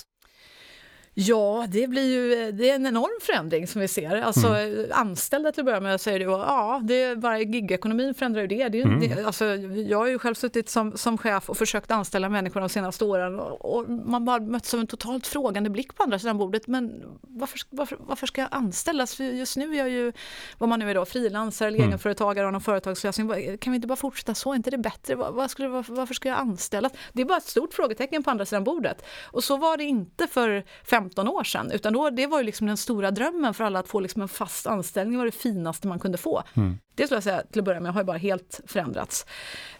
[1.16, 4.16] Ja, det blir ju det är en enorm förändring som vi ser.
[4.16, 4.86] Alltså mm.
[4.92, 8.68] anställda till att börja med säger du, ja, det är bara gigekonomin förändrar ju det.
[8.68, 9.00] det, är, mm.
[9.00, 12.68] det alltså, jag har ju själv suttit som, som chef och försökt anställa människor de
[12.68, 16.38] senaste åren och, och man bara möts av en totalt frågande blick på andra sidan
[16.38, 16.66] bordet.
[16.66, 19.14] Men varför, varför, varför ska jag anställas?
[19.14, 20.12] För just nu är jag ju,
[20.58, 21.88] vad man nu är då, frilansare eller mm.
[21.88, 23.58] egenföretagare och någon företagslösning.
[23.58, 24.52] Kan vi inte bara fortsätta så?
[24.52, 25.14] Är inte det bättre?
[25.14, 26.92] Var, var skulle, varför, varför ska jag anställas?
[27.12, 29.04] Det är bara ett stort frågetecken på andra sidan bordet.
[29.24, 31.70] Och så var det inte för fem 15 år sedan.
[31.70, 34.28] Utan då, det var ju liksom den stora drömmen för alla att få liksom en
[34.28, 36.42] fast anställning var det finaste man kunde få.
[36.54, 36.78] Mm.
[36.94, 39.26] Det skulle jag säga till att börja med har ju bara helt förändrats.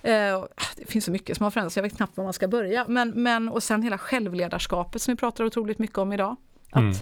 [0.03, 2.49] Eh, ah, det finns så mycket som har förändrats, jag vet knappt var man ska
[2.49, 2.85] börja.
[2.89, 6.37] Men, men, och sen hela självledarskapet som vi pratar otroligt mycket om idag.
[6.71, 6.95] Att, mm.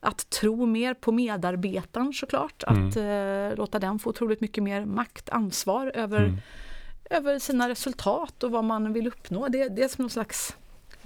[0.00, 2.88] att tro mer på medarbetaren såklart, mm.
[2.88, 6.36] att eh, låta den få otroligt mycket mer makt, ansvar över, mm.
[7.10, 9.48] över sina resultat och vad man vill uppnå.
[9.48, 10.56] Det, det är som någon slags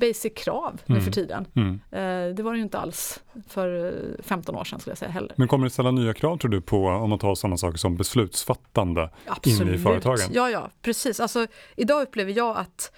[0.00, 1.04] basic krav nu mm.
[1.04, 1.46] för tiden.
[1.54, 1.80] Mm.
[1.90, 5.34] Eh, det var det ju inte alls för 15 år sedan skulle jag säga heller.
[5.36, 7.96] Men kommer det ställa nya krav tror du på om man tar sådana saker som
[7.96, 9.60] beslutsfattande Absolut.
[9.60, 10.30] in i företagen?
[10.32, 11.20] Ja, ja, precis.
[11.20, 12.92] Alltså, idag upplever jag att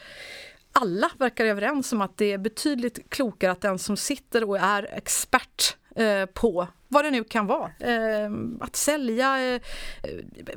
[0.72, 4.88] alla verkar överens om att det är betydligt klokare att den som sitter och är
[4.92, 7.70] expert eh, på vad det nu kan vara.
[7.80, 9.60] Eh, att sälja, eh,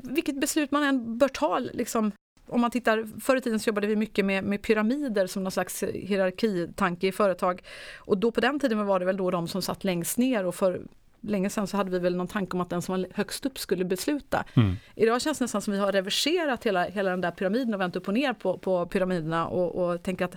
[0.01, 2.11] vilket beslut man än bör ta liksom,
[2.47, 5.51] om man tittar, förr i tiden så jobbade vi mycket med, med pyramider som någon
[5.51, 7.61] slags hierarkitanke i företag.
[7.97, 10.55] Och då på den tiden var det väl då de som satt längst ner och
[10.55, 10.81] för
[11.21, 13.59] länge sedan så hade vi väl någon tanke om att den som var högst upp
[13.59, 14.45] skulle besluta.
[14.53, 14.75] Mm.
[14.95, 17.95] Idag känns det nästan som vi har reverserat hela, hela den där pyramiden och vänt
[17.95, 20.35] upp och ner på, på pyramiderna och, och tänker att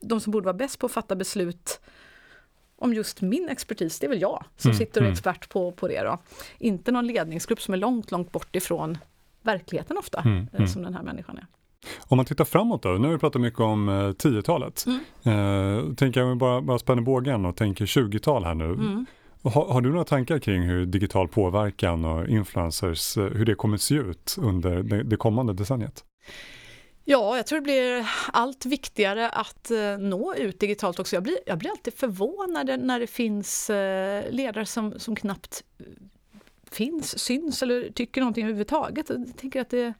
[0.00, 1.80] de som borde vara bäst på att fatta beslut
[2.76, 5.12] om just min expertis, det är väl jag som Mm, sitter och är mm.
[5.12, 6.02] expert på, på det.
[6.02, 6.18] Då.
[6.58, 8.98] Inte någon ledningsgrupp som är långt, långt bort ifrån
[9.42, 10.68] verkligheten ofta, Mm, eh, mm.
[10.68, 11.46] som den här människan är.
[12.08, 14.84] Om man tittar framåt då, nu har vi pratat mycket om eh, 10-talet.
[14.86, 15.88] Mm.
[15.88, 18.64] Eh, tänker jag bara, bara spänner bågen och tänker 20-tal här nu.
[18.64, 19.06] Mm.
[19.42, 23.76] Har, har du några tankar kring hur digital påverkan och influencers, eh, hur det kommer
[23.76, 26.04] se ut under det, det kommande decenniet?
[27.04, 31.16] Ja, jag tror det blir allt viktigare att eh, nå ut digitalt också.
[31.16, 35.86] Jag blir, jag blir alltid förvånad när det finns eh, ledare som, som knappt eh,
[36.74, 39.08] finns, syns eller tycker någonting överhuvudtaget.
[39.10, 39.94] Jag tänker att det,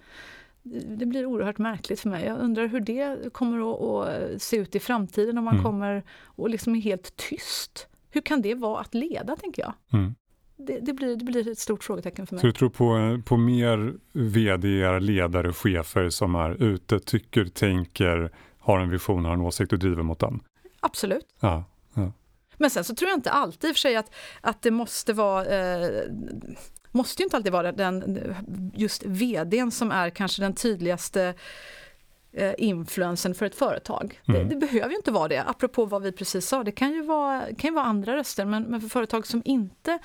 [0.88, 2.24] det blir oerhört märkligt för mig.
[2.26, 5.64] Jag undrar hur det kommer att, att se ut i framtiden om man Mm.
[5.64, 7.88] kommer och liksom är helt tyst.
[8.10, 9.72] Hur kan det vara att leda, tänker jag?
[9.92, 10.14] Mm.
[10.56, 12.40] Det, det, blir, det blir ett stort frågetecken för mig.
[12.40, 18.80] Så du tror på, på mer vd, ledare, chefer som är ute, tycker, tänker, har
[18.80, 20.40] en vision, har en åsikt och driver mot den?
[20.80, 21.26] Absolut.
[21.40, 21.64] Ja.
[22.58, 25.12] Men sen så tror jag inte alltid i och för sig att, att det måste
[25.12, 26.02] vara eh,
[26.90, 28.18] måste ju inte alltid vara den,
[28.74, 31.34] just vdn som är kanske den tydligaste
[32.32, 34.20] eh, influensen för ett företag.
[34.28, 34.48] Mm.
[34.48, 36.64] Det, det behöver ju inte vara det, apropå vad vi precis sa.
[36.64, 39.98] Det kan ju vara, kan ju vara andra röster, men, men för företag som inte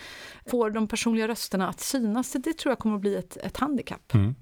[0.45, 4.13] får de personliga rösterna att synas, det, tror jag kommer att bli ett, ett handikapp.
[4.13, 4.35] Mm.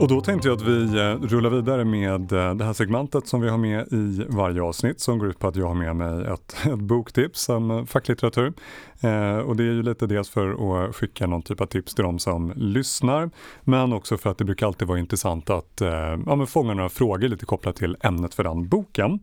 [0.00, 3.40] Och då tänkte jag att vi eh, rullar vidare med eh, det här segmentet som
[3.40, 6.26] vi har med i varje avsnitt som går ut på att jag har med mig
[6.26, 8.52] ett, ett boktips om facklitteratur.
[9.00, 10.50] Eh, och det är ju lite dels för
[10.88, 13.30] att skicka någon typ av tips till de som lyssnar
[13.64, 15.88] men också för att det brukar alltid vara intressant att eh,
[16.26, 19.18] ja, men fånga några frågor lite kopplat till ämnet för den boken.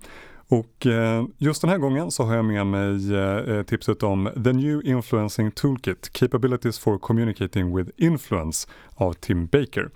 [0.47, 4.85] Och eh, just den här gången så har jag med mig tipset om The New
[4.85, 9.89] Influencing Toolkit Capabilities for Communicating with Influence av Tim Baker.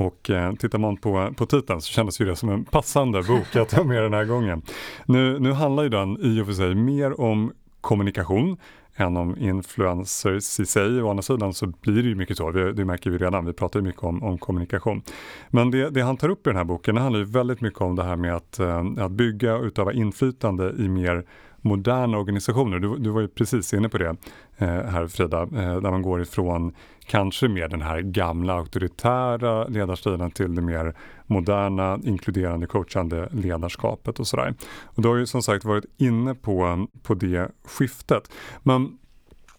[0.00, 3.56] Och eh, tittar man på, på titeln så kändes ju det som en passande bok
[3.56, 4.62] att ha med den här gången.
[5.06, 8.56] Nu, nu handlar ju den i och för sig mer om kommunikation
[8.96, 11.02] än om influencers i sig.
[11.02, 13.52] Å andra sidan så blir det ju mycket så, det, det märker vi redan, vi
[13.52, 15.02] pratar ju mycket om, om kommunikation.
[15.48, 17.80] Men det, det han tar upp i den här boken, det handlar ju väldigt mycket
[17.80, 21.24] om det här med att, eh, att bygga och utöva inflytande i mer
[21.60, 22.78] moderna organisationer.
[22.78, 24.16] Du, du var ju precis inne på det
[24.56, 26.72] eh, här Frida, eh, där man går ifrån
[27.06, 30.94] kanske mer den här gamla auktoritära ledarstilen till det mer
[31.26, 34.54] moderna, inkluderande, coachande ledarskapet och sådär.
[34.84, 38.30] Och du har ju som sagt varit inne på, på det skiftet.
[38.62, 38.98] Men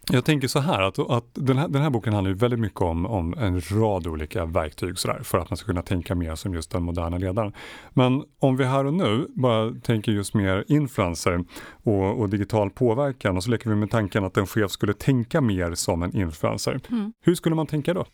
[0.10, 2.82] jag tänker så här att, att den, här, den här boken handlar ju väldigt mycket
[2.82, 6.36] om, om en rad olika verktyg så där, för att man ska kunna tänka mer
[6.36, 7.54] som just den moderna ledaren.
[7.94, 11.46] Men om vi här och nu bara tänker just mer influencer
[11.84, 15.42] och, och digital påverkan och så leker vi med tanken att en chef skulle tänka
[15.42, 16.80] mer som en influencer.
[16.90, 17.14] Mm.
[17.22, 18.06] Hur skulle man tänka då?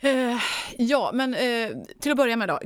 [0.00, 0.38] Eh,
[0.78, 2.58] ja, men eh, till att börja med då.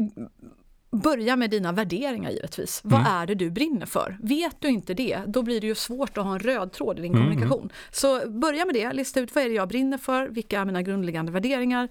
[0.93, 2.81] Börja med dina värderingar givetvis.
[2.85, 3.13] Vad Mm.
[3.13, 4.19] är det du brinner för?
[4.23, 7.03] Vet du inte det, då blir det ju svårt att ha en röd tråd i
[7.03, 7.73] din Mm, kommunikation.
[7.91, 10.83] Så börja med det, lista ut vad är det jag brinner för, vilka är mina
[10.83, 11.89] grundläggande värderingar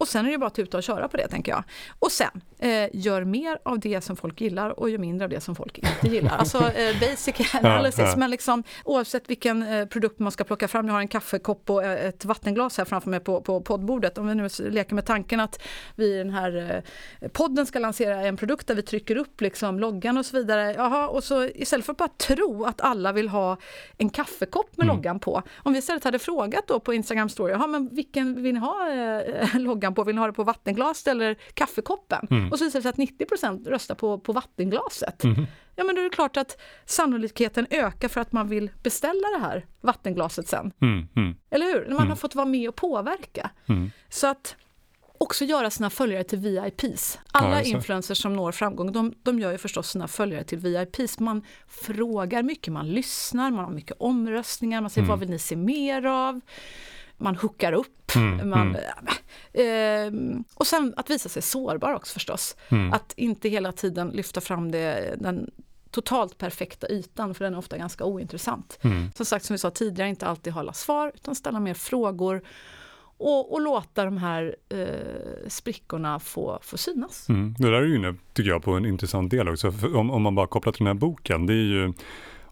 [0.00, 1.64] och sen är det bara att tuta och köra på det tänker jag.
[1.98, 5.40] Och sen, eh, gör mer av det som folk gillar och gör mindre av det
[5.40, 6.36] som folk inte gillar.
[6.36, 8.16] Alltså eh, basic analysis, ja.
[8.16, 10.86] men liksom oavsett vilken eh, produkt man ska plocka fram.
[10.86, 14.18] Jag har en kaffekopp och eh, ett vattenglas här framför mig på, på poddbordet.
[14.18, 15.62] Om vi nu leker med tanken att
[15.96, 16.82] vi i den här
[17.20, 20.74] eh, podden ska lansera en produkt där vi trycker upp liksom loggan och så vidare.
[20.76, 23.56] Jaha, och så istället för att bara tro att alla vill ha
[23.98, 24.96] en kaffekopp med Mm.
[24.96, 25.42] loggan på.
[25.56, 28.92] Om vi istället hade frågat då på Instagram story, jaha men vilken vill ni ha
[28.92, 29.54] eh,
[29.90, 30.04] loggan på?
[30.04, 32.26] Vill ni ha det på vattenglaset eller kaffekoppen?
[32.30, 32.52] Mm.
[32.52, 32.96] Och så visar det sig att
[33.30, 35.24] 90% röstar på, på vattenglaset.
[35.24, 35.46] Mhm.
[35.76, 39.40] Ja men då är det klart att sannolikheten ökar för att man vill beställa det
[39.40, 40.72] här vattenglaset sen.
[40.80, 41.80] Mm, mm, Eller hur?
[41.80, 42.08] När man Mm.
[42.08, 43.50] har fått vara med och påverka.
[43.68, 43.90] mm.
[44.08, 44.56] Så att
[45.18, 47.18] också göra sina följare till VIPs.
[47.32, 51.18] Alla Ja, influencers som når framgång, de, de gör ju förstås sina följare till VIPs.
[51.18, 55.08] Man frågar mycket, man lyssnar, man har mycket omröstningar, man säger Mm.
[55.10, 56.40] vad vill ni se mer av?
[57.20, 58.16] Man hookar upp.
[58.16, 58.80] Mm, Man, mm.
[59.52, 62.56] ehm, och sen att visa sig sårbar också förstås.
[62.68, 62.92] Mm.
[62.92, 65.50] Att inte hela tiden lyfta fram det, den
[65.90, 68.78] totalt perfekta ytan, för den är ofta ganska ointressant.
[68.82, 69.10] Mm.
[69.14, 72.42] Som sagt, som vi sa tidigare, inte alltid hålla svar, utan ställa mer frågor
[73.20, 77.28] och, och låta de här eh, sprickorna få, få synas.
[77.28, 77.54] Mm.
[77.58, 79.72] Det där är ju inne, tycker jag, på en intressant del också.
[79.72, 81.92] För om, om man bara kopplar till den här boken, det är ju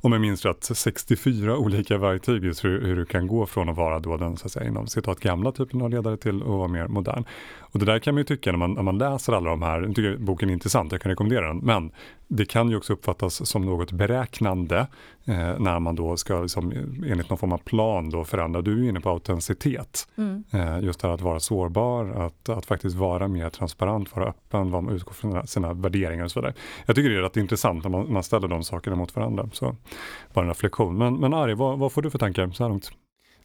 [0.01, 3.77] om jag minns rätt, 64 olika verktyg just hur, hur du kan gå från att
[3.77, 6.69] vara då den så att säga, inom citat gamla typen av ledare till att vara
[6.69, 7.25] mer modern.
[7.61, 9.81] Och det där kan man ju tycka när man, när man läser alla de här,
[9.81, 11.91] nu tycker jag boken är intressant, jag kan rekommendera den, men
[12.29, 14.87] det kan ju också uppfattas som något beräknande
[15.25, 16.73] eh, när man då ska liksom,
[17.07, 18.63] enligt någon form av plan då förändra.
[18.63, 20.09] Du är inne på autenticitet.
[20.17, 20.45] Mm.
[20.51, 24.71] Eh, just det här att vara sårbar, att, att faktiskt vara mer transparent, vara öppen,
[24.71, 26.55] vara, utgå från sina värderingar och så vidare.
[26.87, 29.49] Jag tycker det är rätt intressant när man, man ställer de sakerna mot varandra.
[29.53, 29.77] Så
[30.33, 30.99] bara en reflektion.
[30.99, 32.91] Men, men Ari, vad, vad får du för tankar så här långt?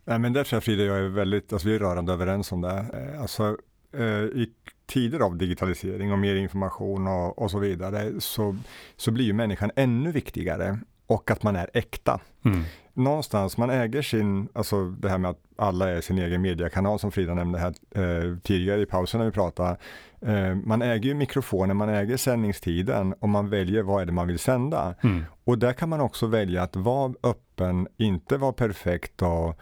[0.05, 2.51] Nej, men där tror jag Frida och jag är väldigt, alltså vi är rörande överens
[2.51, 2.85] om det.
[2.93, 3.57] Eh, alltså,
[3.93, 4.03] eh,
[4.41, 4.49] i
[4.93, 8.58] tider av digitalisering och mer information och, och så vidare så,
[8.97, 12.19] så blir ju människan ännu viktigare och att man är äkta.
[12.45, 12.63] Mm.
[12.93, 17.12] Någonstans, man äger sin, alltså det här med att alla är sin egen mediekanal som
[17.12, 19.77] Frida nämnde här eh, tidigare i pausen när vi pratade.
[20.21, 24.27] Eh, man äger ju mikrofonen, man äger sändningstiden och man väljer vad är det man
[24.27, 24.95] vill sända.
[25.03, 25.25] Mm.
[25.43, 29.60] Och där kan man också välja att vara öppen, inte vara perfekt och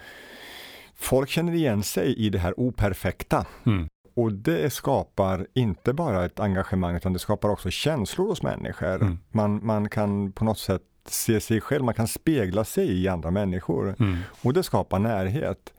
[0.96, 3.46] folk känner igen sig i det här operfekta.
[3.65, 3.88] Mm.
[4.13, 8.95] Och det skapar inte bara ett engagemang utan det skapar också känslor hos människor.
[8.95, 9.19] Mm.
[9.32, 13.32] Man, man kan på något sätt se sig själv, man kan spegla sig i andra
[13.32, 13.95] människor.
[14.00, 14.17] Mm.
[14.41, 15.74] Och det skapar närhet.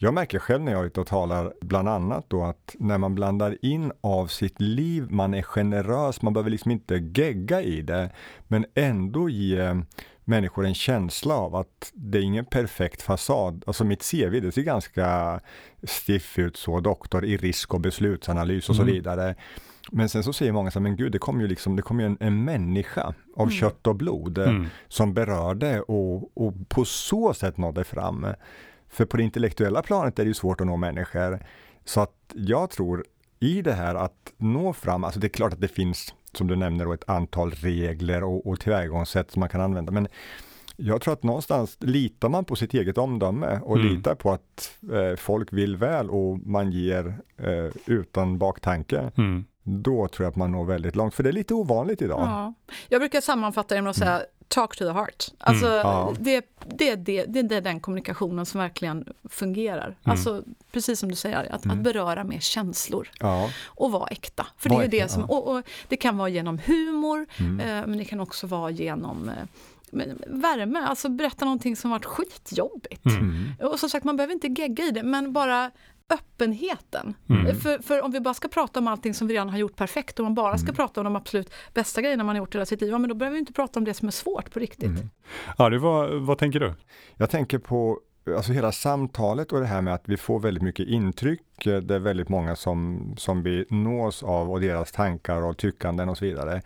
[0.00, 3.14] Jag märker själv när jag är ute och talar bland annat då att när man
[3.14, 8.10] blandar in av sitt liv, man är generös, man behöver liksom inte gegga i det,
[8.48, 9.82] men ändå ge
[10.28, 13.64] människor en känsla av att det är ingen perfekt fasad.
[13.66, 15.40] Alltså mitt CV, det ser ganska
[15.82, 18.86] stiff ut så, doktor i risk och beslutsanalys och mm.
[18.86, 19.34] så vidare.
[19.90, 22.16] Men sen så säger många så men gud, det kommer ju liksom, det kommer en,
[22.20, 23.50] en människa av mm.
[23.50, 24.66] kött och blod mm.
[24.88, 28.26] som berörde och, och på så sätt nådde fram.
[28.88, 31.38] För på det intellektuella planet är det ju svårt att nå människor.
[31.84, 33.04] Så att jag tror
[33.40, 36.56] i det här att nå fram, alltså det är klart att det finns, som du
[36.56, 39.92] nämner, då, ett antal regler och, och tillvägagångssätt som man kan använda.
[39.92, 40.08] Men
[40.76, 43.88] jag tror att någonstans litar man på sitt eget omdöme och mm.
[43.88, 49.10] litar på att eh, folk vill väl och man ger eh, utan baktanke.
[49.16, 49.44] Mm.
[49.62, 52.20] Då tror jag att man når väldigt långt, för det är lite ovanligt idag.
[52.20, 52.54] Ja.
[52.88, 55.28] Jag brukar sammanfatta det med att säga mm talk to the heart.
[55.38, 56.14] Alltså, mm, ja.
[56.20, 59.86] det, det, det, det, är den kommunikationen som verkligen fungerar.
[59.86, 59.96] Mm.
[60.02, 61.78] Alltså, precis som du säger, att, mm.
[61.78, 63.50] att beröra med känslor ja.
[63.66, 64.46] och vara äkta.
[64.56, 67.60] För var det är det som, och, och, det kan vara genom humor, mm.
[67.60, 69.34] eh, men det kan också vara genom eh,
[70.26, 73.06] värme, alltså berätta någonting som varit skitjobbigt.
[73.06, 73.54] Mm.
[73.60, 75.70] Och som sagt, man behöver inte gegga i det, men bara
[76.10, 77.14] öppenheten.
[77.28, 77.56] Mm.
[77.56, 80.18] För, för, om vi bara ska prata om allting som vi redan har gjort perfekt,
[80.18, 80.76] och man bara ska mm.
[80.76, 83.08] prata om de absolut bästa grejerna man har gjort i hela sitt liv, ja, men
[83.08, 84.88] då behöver vi inte prata om det som är svårt på riktigt.
[84.88, 85.10] Mm.
[85.56, 86.74] Ari, vad, vad tänker du?
[87.16, 88.00] Jag tänker på
[88.36, 91.42] alltså hela samtalet och det här med att vi får väldigt mycket intryck.
[91.64, 96.18] Det är väldigt många som, som vi nås av och deras tankar och tyckanden och
[96.18, 96.62] så vidare.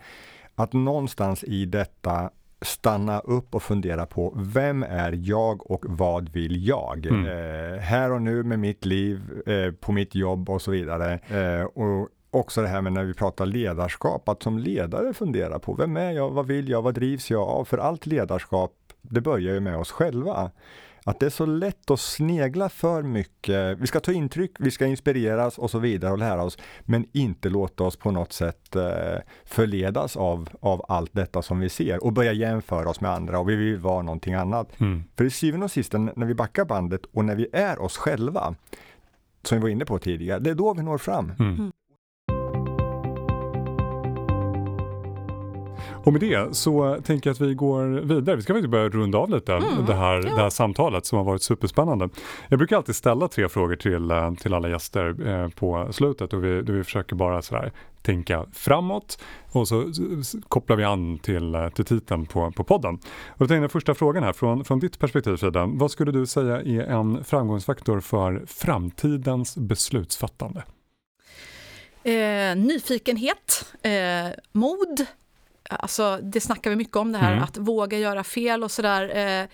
[0.55, 2.29] Att någonstans i detta
[2.63, 7.05] stanna upp och fundera på vem är jag och vad vill jag?
[7.05, 7.25] Mm.
[7.25, 11.13] Eh, här och nu med mitt liv, eh, på mitt jobb och så vidare.
[11.13, 15.73] Eh, och också det här med när vi pratar ledarskap, att som ledare fundera på
[15.73, 17.65] vem är jag, vad vill jag, vad drivs jag av?
[17.65, 18.71] För allt ledarskap,
[19.01, 20.51] det börjar ju med oss själva
[21.05, 23.77] att det är så lätt att snegla för mycket.
[23.79, 27.49] Vi ska ta intryck, vi ska inspireras och så vidare och lära oss, men inte
[27.49, 32.13] låta oss på något sätt eh, förledas av, av allt detta som vi ser och
[32.13, 34.79] börja jämföra oss med andra och vi vill vara någonting annat.
[34.79, 35.03] Mm.
[35.17, 38.55] För i syvende och sist, när vi backar bandet och när vi är oss själva,
[39.43, 41.31] som vi var inne på tidigare, det är då vi når fram.
[41.39, 41.71] Mm.
[46.03, 48.35] Och med det så tänker jag att vi går vidare.
[48.35, 50.35] Vi ska faktiskt börja runda av lite mm, det, här, ja.
[50.35, 52.09] det här samtalet som har varit superspännande.
[52.47, 56.43] Jag brukar alltid ställa tre frågor till, eh, till alla gäster eh, på slutet och
[56.43, 59.19] vi, vi försöker bara sådär tänka framåt
[59.51, 59.91] och så
[60.47, 62.95] kopplar vi an till, eh, till titeln på, på podden.
[63.27, 66.25] Och då tänkte den första frågan här, från, från ditt perspektiv Frida, vad skulle du
[66.25, 70.63] säga är en framgångsfaktor för framtidens beslutsfattande?
[72.03, 73.91] Eh, nyfikenhet, eh,
[74.51, 75.05] mod,
[75.69, 77.43] Alltså, det snackar vi mycket om det här mm.
[77.43, 79.15] att våga göra fel och sådär.
[79.15, 79.47] Eh,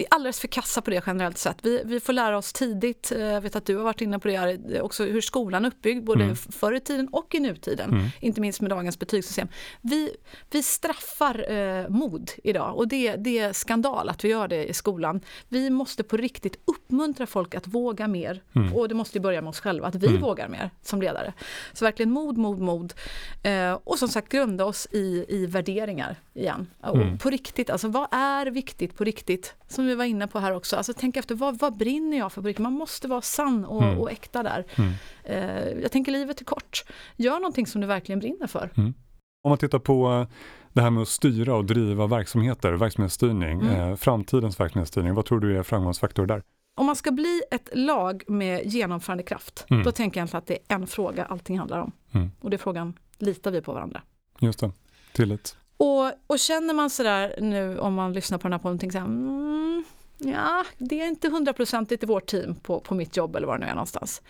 [0.00, 1.56] vi är alldeles för kassa på det generellt sett.
[1.62, 4.28] Vi, vi får lära oss tidigt, eh, jag vet att du har varit inne på
[4.28, 6.36] det här, också hur skolan är uppbyggd, både mm.
[6.36, 8.08] förr i tiden och i nutiden, mm.
[8.20, 9.48] inte minst med dagens betygssystem.
[9.80, 10.10] Vi,
[10.50, 14.74] vi straffar eh, mod idag och det, det är skandal att vi gör det i
[14.74, 15.20] skolan.
[15.48, 18.74] Vi måste på riktigt uppmuntra folk att våga mer mm.
[18.74, 20.20] och det måste börja med oss själva, att vi mm.
[20.20, 21.32] vågar mer som ledare.
[21.72, 22.94] Så verkligen mod, mod, mod
[23.42, 26.66] eh, och som sagt grunda oss i, i värderingar igen.
[26.80, 27.18] Och mm.
[27.18, 29.54] på riktigt, alltså vad är viktigt på riktigt?
[29.68, 32.60] Som vi var inne på här också, alltså tänk efter vad, vad brinner jag för?
[32.62, 33.98] Man måste vara sann och, mm.
[33.98, 34.66] och äkta där.
[34.76, 34.92] Mm.
[35.24, 36.84] Eh, jag tänker livet är kort.
[37.16, 38.70] Gör någonting som du verkligen brinner för.
[38.76, 38.94] Mm.
[39.42, 40.26] Om man tittar på
[40.72, 43.90] det här med att styra och driva verksamheter, verksamhetsstyrning, mm.
[43.90, 46.42] eh, framtidens verksamhetsstyrning, vad tror du är framgångsfaktor där?
[46.76, 49.82] Om man ska bli ett lag med genomförandekraft, mm.
[49.82, 51.92] då tänker jag att det är en fråga allting handlar om.
[52.12, 52.30] Mm.
[52.40, 54.02] Och det är frågan, litar vi på varandra?
[54.38, 54.72] Just det,
[55.12, 55.56] tillit.
[55.80, 58.98] Och, och känner man sådär nu om man lyssnar på den här podden och tänker
[58.98, 59.84] så här, mm,
[60.18, 63.64] ja, det är inte hundraprocentigt i vårt team på, på mitt jobb eller var det
[63.64, 64.22] nu är någonstans.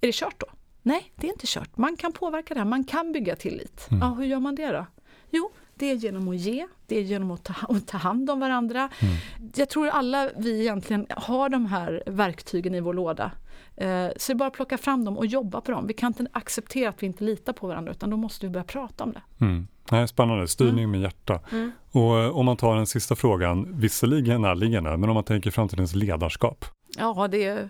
[0.00, 0.46] Är det kört då?
[0.82, 1.76] Nej, det är inte kört.
[1.76, 3.86] Man kan påverka det här, man kan bygga tillit.
[3.90, 4.00] Mm.
[4.02, 4.86] Ja, hur gör man det då?
[5.30, 7.54] Jo, det är genom att ge, det är genom att ta,
[7.86, 8.80] ta hand om varandra.
[8.80, 9.14] Mm.
[9.56, 13.32] Jag tror alla vi egentligen har de här verktygen i vår låda.
[13.76, 15.86] Eh, så det är bara att plocka fram dem och jobba på dem.
[15.86, 18.64] Vi kan inte acceptera att vi inte litar på varandra utan då måste vi börja
[18.64, 19.22] prata om det.
[19.44, 19.66] Mm.
[19.90, 20.90] Nej, spännande, styrning mm.
[20.90, 21.40] med hjärta.
[21.52, 21.72] Mm.
[21.92, 25.94] Och eh, om man tar den sista frågan, visserligen närliggande, men om man tänker framtidens
[25.94, 26.64] ledarskap.
[26.98, 27.68] Ja, det är,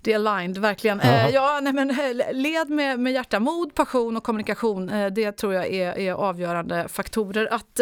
[0.00, 1.00] det är aligned, verkligen.
[1.00, 4.86] Eh, ja, nej, men, eh, led med, med hjärta, mod, passion och kommunikation.
[5.12, 7.48] Det tror jag är, är avgörande faktorer.
[7.52, 7.80] Att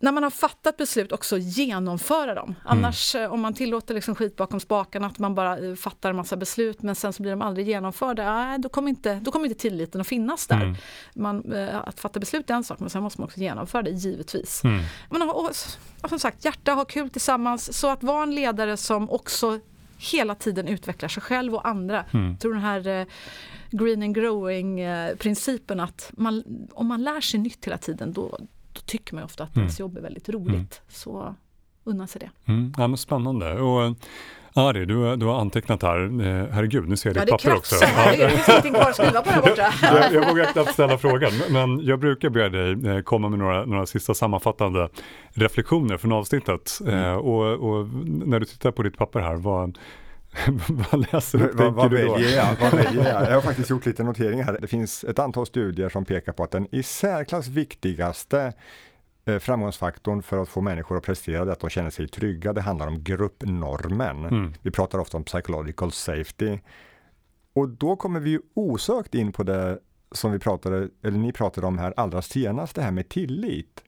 [0.00, 2.48] när man har fattat beslut också genomföra dem.
[2.48, 2.60] Mm.
[2.64, 3.32] Annars mm.
[3.32, 6.82] om man tillåter liksom skit bakom spakarna, att man bara eh, fattar en massa beslut
[6.82, 10.00] men sen så blir de aldrig genomförda, äh, då, kommer inte, då kommer inte tilliten
[10.00, 10.62] att finnas där.
[10.62, 10.76] Mm.
[11.14, 14.64] Man, att fatta beslut är en sak men sen måste man också genomföra det givetvis.
[14.64, 14.84] Mm.
[15.10, 17.78] Men, och, och, som sagt, hjärta, ha kul tillsammans.
[17.78, 19.60] Så att vara en ledare som också
[20.12, 22.04] hela tiden utvecklar sig själv och andra.
[22.12, 22.30] Mm.
[22.30, 23.06] Jag tror den här eh,
[23.70, 24.80] green and growing
[25.18, 28.38] principen att man, om man lär sig nytt hela tiden då,
[28.78, 29.64] då tycker man ofta att mm.
[29.64, 30.54] ens jobb är väldigt roligt.
[30.54, 30.66] Mm.
[30.88, 31.34] Så
[31.84, 32.52] unna sig det.
[32.52, 32.72] Mm.
[32.76, 33.60] Ja, men spännande.
[33.60, 33.92] Och, eh,
[34.54, 36.00] Ari, du, du har antecknat här.
[36.00, 37.74] Eh, herregud, nu ser jag ditt ja, papper också.
[37.84, 39.72] Ja, det finns ingenting kvar att skriva på där borta.
[39.82, 43.64] jag, jag vågar knappt ställa frågan, men jag brukar be dig eh, komma med några,
[43.64, 44.88] några sista sammanfattande
[45.30, 46.78] reflektioner från avsnittet.
[46.86, 47.16] Mm.
[47.18, 49.78] Och, och, när du tittar på ditt papper här, vad,
[50.68, 51.52] vad läser du?
[51.52, 52.56] Vad, vad, väljer jag?
[52.60, 53.22] vad väljer jag?
[53.22, 54.58] Jag har faktiskt gjort lite noteringar här.
[54.60, 58.52] Det finns ett antal studier som pekar på att den i särklass viktigaste
[59.24, 62.52] eh, framgångsfaktorn för att få människor att prestera det att de känner sig trygga.
[62.52, 64.24] Det handlar om gruppnormen.
[64.24, 64.52] Mm.
[64.62, 66.58] Vi pratar ofta om psychological safety.
[67.52, 69.78] Och då kommer vi ju osökt in på det
[70.12, 73.84] som vi pratade, eller ni pratade om här allra senast, det här med tillit.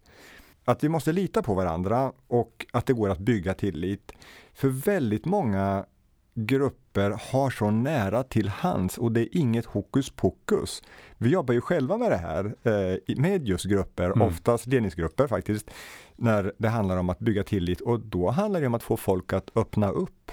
[0.65, 4.13] Att vi måste lita på varandra och att det går att bygga tillit.
[4.55, 5.85] För väldigt många
[6.47, 10.83] grupper har så nära till hands och det är inget hokus pokus.
[11.19, 14.23] Vi jobbar ju själva med det här, eh, med just grupper, mm.
[14.23, 15.71] oftast ledningsgrupper faktiskt,
[16.17, 19.33] när det handlar om att bygga tillit och då handlar det om att få folk
[19.33, 20.31] att öppna upp.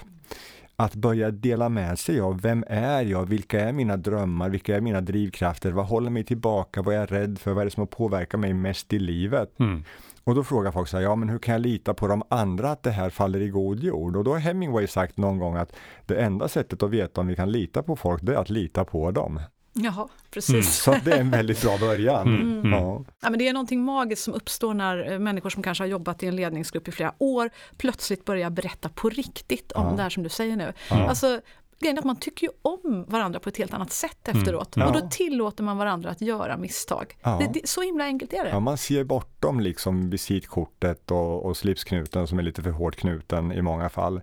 [0.76, 4.80] Att börja dela med sig av vem är jag, vilka är mina drömmar, vilka är
[4.80, 7.80] mina drivkrafter, vad håller mig tillbaka, vad är jag rädd för, vad är det som
[7.80, 9.58] har påverkat mig mest i livet?
[9.58, 9.84] Mm.
[10.28, 12.70] Och då frågar folk så här, ja men hur kan jag lita på de andra
[12.70, 14.16] att det här faller i god jord?
[14.16, 15.72] Och då har Hemingway sagt någon gång att
[16.06, 18.84] det enda sättet att veta om vi kan lita på folk, det är att lita
[18.84, 19.40] på dem.
[19.72, 20.50] Jaha, precis.
[20.50, 20.62] Mm.
[20.62, 22.28] Så det är en väldigt bra början.
[22.28, 22.60] Mm.
[22.60, 22.72] Mm.
[22.72, 23.04] Ja.
[23.22, 23.30] ja.
[23.30, 26.26] men det är någonting magiskt som uppstår när eh, människor som kanske har jobbat i
[26.26, 29.96] en ledningsgrupp i flera år plötsligt börjar berätta på riktigt om ja.
[29.96, 30.72] det här som du säger nu.
[30.90, 31.08] Ja.
[31.08, 31.40] Alltså,
[31.78, 34.38] grejen är att man tycker ju om varandra på ett helt annat sätt mm.
[34.38, 34.76] efteråt.
[34.76, 34.88] Mm.
[34.88, 34.94] Ja.
[34.94, 37.16] Och då tillåter man varandra att göra misstag.
[37.22, 37.38] Ja.
[37.40, 38.50] Det, det, så himla enkelt är det.
[38.50, 43.52] Ja, man ser bortom liksom visitkortet och, och slipsknuten som är lite för hårt knuten
[43.52, 44.20] i många fall.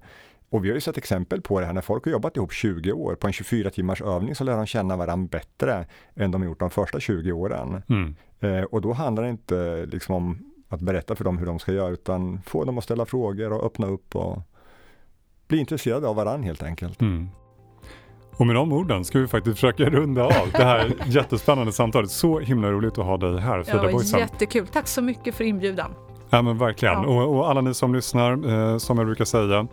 [0.50, 2.92] Och vi har ju sett exempel på det här när folk har jobbat ihop 20
[2.92, 3.16] år.
[3.16, 5.86] På en 24 timmars övning så lär de känna varandra bättre
[6.16, 7.84] än de gjort de första 20 åren.
[7.90, 8.16] Mm.
[8.40, 11.72] Eh, och då handlar det inte liksom om att berätta för dem hur de ska
[11.72, 14.42] göra utan få dem att ställa frågor och öppna upp och
[15.48, 17.02] bli intresserade av varandra helt enkelt.
[17.02, 17.30] Mm.
[18.38, 22.12] Och med de orden ska vi faktiskt försöka runda av det här jättespännande samtalet.
[22.12, 24.20] Så himla roligt att ha dig här, Frida ja, Boysen.
[24.20, 25.92] Jättekul, tack så mycket för inbjudan.
[26.30, 27.08] Ja men verkligen, ja.
[27.08, 28.32] Och, och, alla ni som lyssnar,
[28.72, 29.68] eh, som jag brukar säga,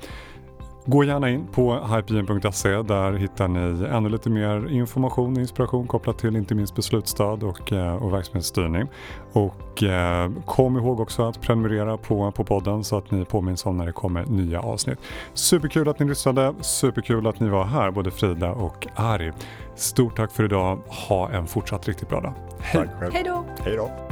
[0.85, 2.83] Gå gärna in på hypegen.se.
[2.83, 7.73] Där hittar ni ännu lite mer information och inspiration kopplat till inte minst beslutsstöd och,
[7.73, 8.89] eh, och verksamhetsstyrning.
[9.33, 13.77] Och eh, kom ihåg också att prenumerera på, på podden så att ni påminns om
[13.77, 14.99] när det kommer nya avsnitt.
[15.35, 19.33] Superkul att ni lyssnade, superkul att ni var här, både Frida och Ari.
[19.75, 20.79] Stort tack för idag.
[21.09, 22.35] Ha en fortsatt riktigt bra dag.
[22.61, 22.89] Hej!
[23.13, 23.45] Hej då!
[23.65, 24.12] Hej då!